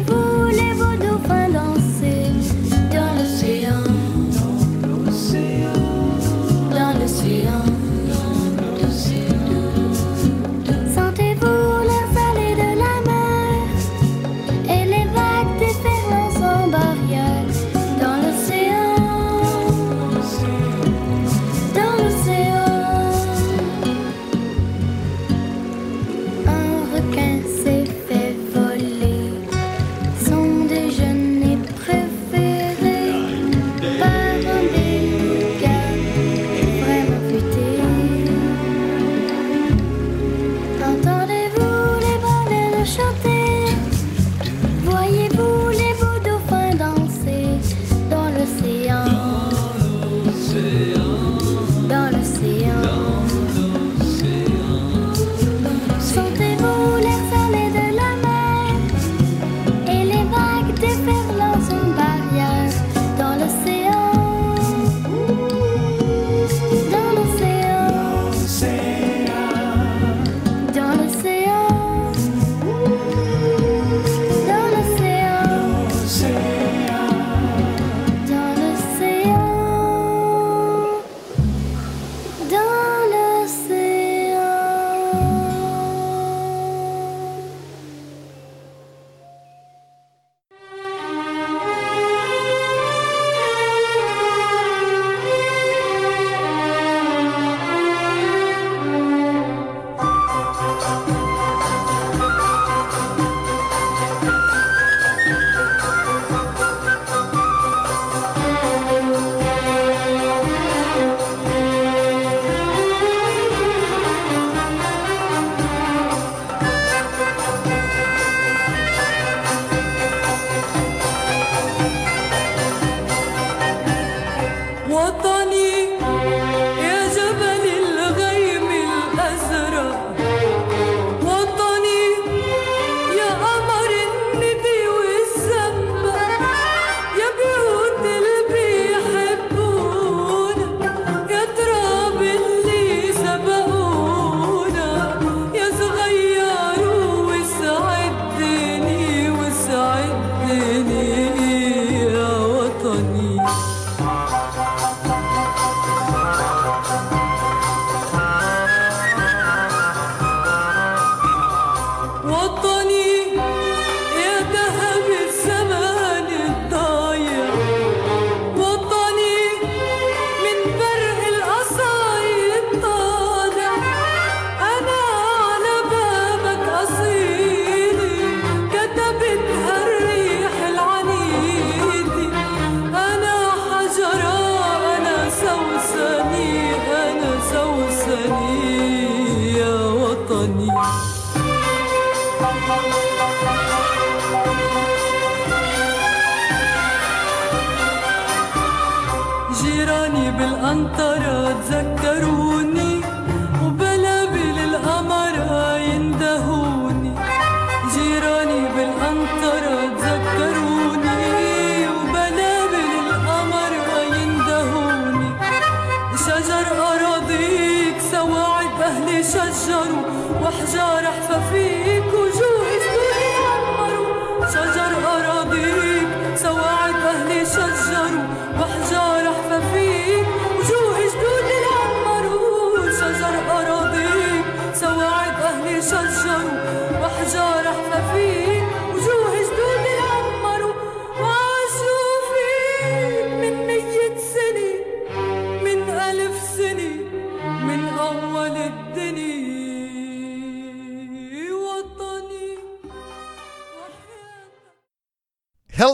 Rendez-vous 0.00 0.29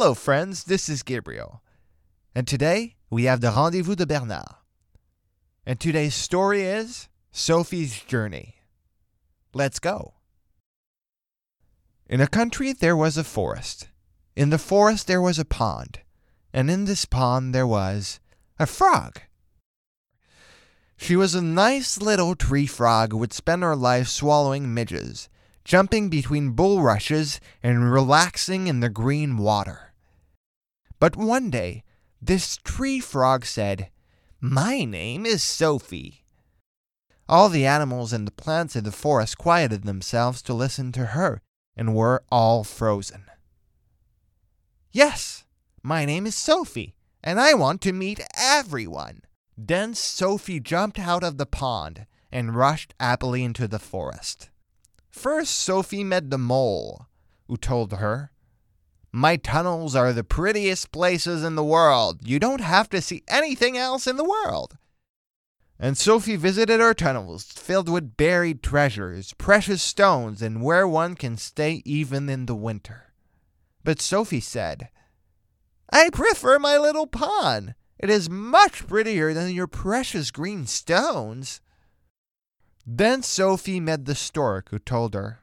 Hello, 0.07 0.15
friends. 0.15 0.63
This 0.63 0.89
is 0.89 1.03
Gabriel. 1.03 1.63
And 2.33 2.47
today 2.47 2.95
we 3.11 3.25
have 3.25 3.41
the 3.41 3.51
Rendezvous 3.51 3.97
de 3.97 4.07
Bernard. 4.07 4.55
And 5.67 5.81
today's 5.81 6.15
story 6.15 6.63
is 6.63 7.09
Sophie's 7.33 7.99
Journey. 8.03 8.55
Let's 9.53 9.81
go. 9.81 10.15
In 12.09 12.21
a 12.21 12.29
country 12.29 12.73
there 12.73 12.97
was 12.97 13.17
a 13.17 13.25
forest. 13.25 13.89
In 14.37 14.51
the 14.51 14.59
forest 14.59 15.09
there 15.09 15.21
was 15.21 15.41
a 15.41 15.45
pond. 15.45 15.99
And 16.53 16.71
in 16.71 16.85
this 16.85 17.05
pond 17.05 17.53
there 17.53 17.67
was 17.67 18.21
a 18.61 18.67
frog. 18.67 19.23
She 20.97 21.17
was 21.17 21.35
a 21.35 21.43
nice 21.43 22.01
little 22.01 22.37
tree 22.37 22.69
frog 22.69 23.11
who 23.11 23.19
would 23.19 23.33
spend 23.33 23.65
her 23.65 23.75
life 23.75 24.07
swallowing 24.07 24.73
midges, 24.73 25.29
jumping 25.65 26.09
between 26.09 26.53
bulrushes 26.53 27.41
and 27.61 27.91
relaxing 27.91 28.69
in 28.69 28.79
the 28.79 28.89
green 28.89 29.37
water. 29.37 29.86
But 30.99 31.17
one 31.17 31.51
day, 31.51 31.85
this 32.23 32.57
tree 32.57 33.01
frog 33.01 33.45
said, 33.45 33.91
My 34.41 34.85
name 34.85 35.27
is 35.27 35.43
Sophie. 35.43 36.25
All 37.29 37.49
the 37.49 37.67
animals 37.67 38.13
and 38.13 38.27
the 38.27 38.33
plants 38.33 38.77
in 38.77 38.85
the 38.85 38.93
forest 38.93 39.37
quieted 39.37 39.83
themselves 39.83 40.41
to 40.43 40.55
listen 40.55 40.93
to 40.93 41.07
her 41.07 41.41
and 41.77 41.95
were 41.95 42.23
all 42.31 42.65
frozen. 42.65 43.25
Yes, 44.93 45.45
my 45.83 46.05
name 46.05 46.27
is 46.27 46.35
Sophie, 46.35 46.95
and 47.23 47.41
I 47.41 47.53
want 47.53 47.83
to 47.83 47.93
meet 47.93 48.21
everyone. 48.35 49.23
Then 49.59 49.95
Sophie 49.95 50.61
jumped 50.61 50.99
out 50.99 51.23
of 51.23 51.37
the 51.37 51.47
pond 51.47 52.07
and 52.33 52.57
rushed 52.57 52.95
happily 52.99 53.45
into 53.45 53.69
the 53.69 53.79
forest. 53.79 54.51
First, 55.11 55.53
Sophie 55.53 56.05
met 56.05 56.31
the 56.31 56.39
mole, 56.39 57.07
who 57.49 57.57
told 57.57 57.93
her, 57.93 58.31
My 59.17 59.37
tunnels 59.37 59.97
are 59.97 60.13
the 60.13 60.23
prettiest 60.23 60.93
places 60.93 61.43
in 61.43 61.55
the 61.55 61.65
world. 61.65 62.19
You 62.23 62.39
don't 62.39 62.61
have 62.61 62.91
to 62.91 63.01
see 63.01 63.23
anything 63.27 63.75
else 63.79 64.07
in 64.07 64.19
the 64.19 64.29
world. 64.29 64.77
And 65.79 65.97
Sophie 65.97 66.37
visited 66.37 66.81
her 66.81 66.93
tunnels, 66.93 67.45
filled 67.45 67.89
with 67.89 68.19
buried 68.19 68.63
treasures, 68.63 69.33
precious 69.39 69.83
stones, 69.83 70.43
and 70.43 70.61
where 70.61 70.87
one 70.87 71.15
can 71.15 71.39
stay 71.39 71.81
even 71.87 72.29
in 72.29 72.45
the 72.45 72.55
winter. 72.55 73.15
But 73.83 74.03
Sophie 74.03 74.39
said, 74.39 74.91
I 75.91 76.11
prefer 76.11 76.59
my 76.59 76.77
little 76.77 77.07
pond. 77.07 77.75
It 77.99 78.11
is 78.11 78.29
much 78.29 78.87
prettier 78.87 79.33
than 79.33 79.55
your 79.55 79.67
precious 79.67 80.31
green 80.31 80.67
stones. 80.67 81.63
Then 82.87 83.23
Sophie 83.23 83.81
met 83.81 84.05
the 84.05 84.15
stork, 84.15 84.69
who 84.69 84.79
told 84.79 85.15
her, 85.15 85.41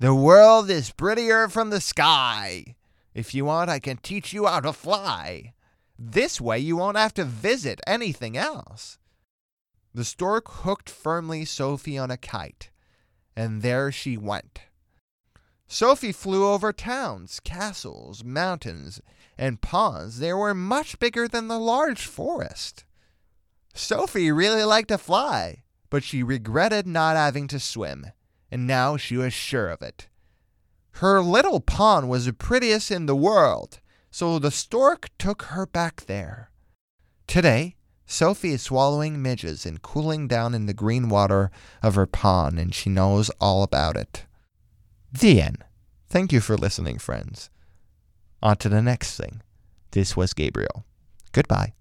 The 0.00 0.14
world 0.14 0.70
is 0.70 0.92
prettier 0.92 1.46
from 1.46 1.68
the 1.68 1.80
sky. 1.80 2.74
If 3.12 3.34
you 3.34 3.44
want, 3.44 3.68
I 3.68 3.78
can 3.78 3.98
teach 3.98 4.32
you 4.32 4.46
how 4.46 4.60
to 4.60 4.72
fly. 4.72 5.52
This 5.98 6.40
way, 6.40 6.58
you 6.58 6.74
won't 6.74 6.96
have 6.96 7.12
to 7.14 7.24
visit 7.24 7.82
anything 7.86 8.34
else. 8.34 8.98
The 9.92 10.06
stork 10.06 10.48
hooked 10.48 10.88
firmly 10.88 11.44
Sophie 11.44 11.98
on 11.98 12.10
a 12.10 12.16
kite, 12.16 12.70
and 13.36 13.60
there 13.60 13.92
she 13.92 14.16
went. 14.16 14.60
Sophie 15.68 16.12
flew 16.12 16.48
over 16.48 16.72
towns, 16.72 17.38
castles, 17.38 18.24
mountains, 18.24 19.02
and 19.36 19.60
ponds. 19.60 20.18
They 20.18 20.32
were 20.32 20.54
much 20.54 20.98
bigger 20.98 21.28
than 21.28 21.48
the 21.48 21.58
large 21.58 22.06
forest. 22.06 22.86
Sophie 23.74 24.32
really 24.32 24.64
liked 24.64 24.88
to 24.88 24.96
fly, 24.96 25.64
but 25.90 26.02
she 26.02 26.22
regretted 26.22 26.86
not 26.86 27.16
having 27.16 27.46
to 27.48 27.60
swim, 27.60 28.06
and 28.50 28.66
now 28.66 28.96
she 28.96 29.16
was 29.16 29.32
sure 29.32 29.68
of 29.68 29.82
it. 29.82 30.08
Her 30.94 31.20
little 31.20 31.60
pond 31.60 32.08
was 32.08 32.26
the 32.26 32.32
prettiest 32.32 32.90
in 32.90 33.06
the 33.06 33.16
world, 33.16 33.80
so 34.10 34.38
the 34.38 34.50
stork 34.50 35.08
took 35.18 35.42
her 35.42 35.66
back 35.66 36.04
there. 36.06 36.50
Today, 37.26 37.76
Sophie 38.06 38.52
is 38.54 38.62
swallowing 38.62 39.22
midges 39.22 39.64
and 39.64 39.82
cooling 39.82 40.26
down 40.26 40.52
in 40.52 40.66
the 40.66 40.74
green 40.74 41.08
water 41.08 41.50
of 41.80 41.94
her 41.94 42.06
pond, 42.06 42.58
and 42.58 42.74
she 42.74 42.90
knows 42.90 43.30
all 43.40 43.62
about 43.62 43.96
it. 43.96 44.26
The 45.12 45.40
end. 45.40 45.64
Thank 46.08 46.32
you 46.32 46.40
for 46.40 46.56
listening, 46.56 46.98
friends. 46.98 47.50
On 48.42 48.56
to 48.56 48.68
the 48.68 48.82
next 48.82 49.16
thing. 49.16 49.42
This 49.92 50.16
was 50.16 50.34
Gabriel. 50.34 50.84
Goodbye. 51.32 51.74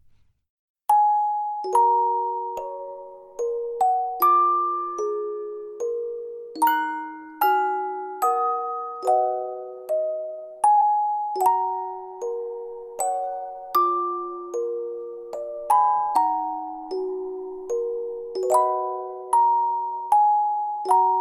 you 20.85 21.18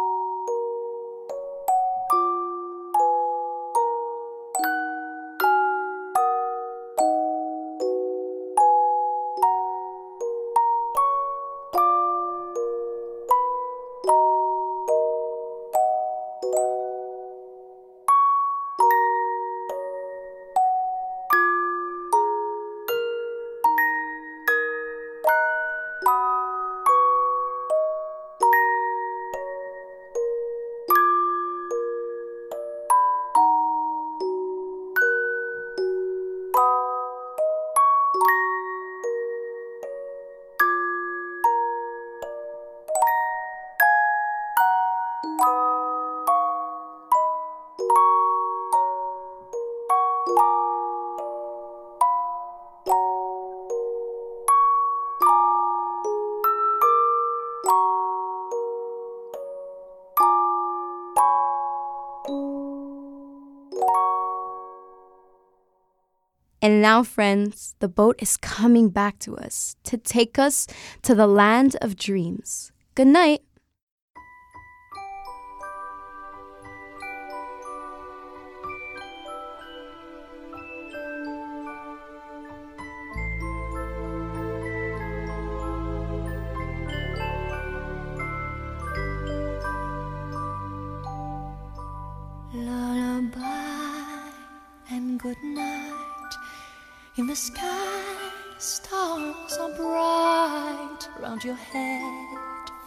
And 66.69 66.83
now, 66.83 67.01
friends, 67.01 67.73
the 67.79 67.87
boat 67.87 68.17
is 68.19 68.37
coming 68.37 68.89
back 68.89 69.17
to 69.25 69.35
us 69.35 69.75
to 69.85 69.97
take 69.97 70.37
us 70.37 70.67
to 71.01 71.15
the 71.15 71.25
land 71.25 71.75
of 71.81 71.95
dreams. 71.95 72.71
Good 72.93 73.07
night. 73.07 73.38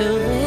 tu 0.00 0.39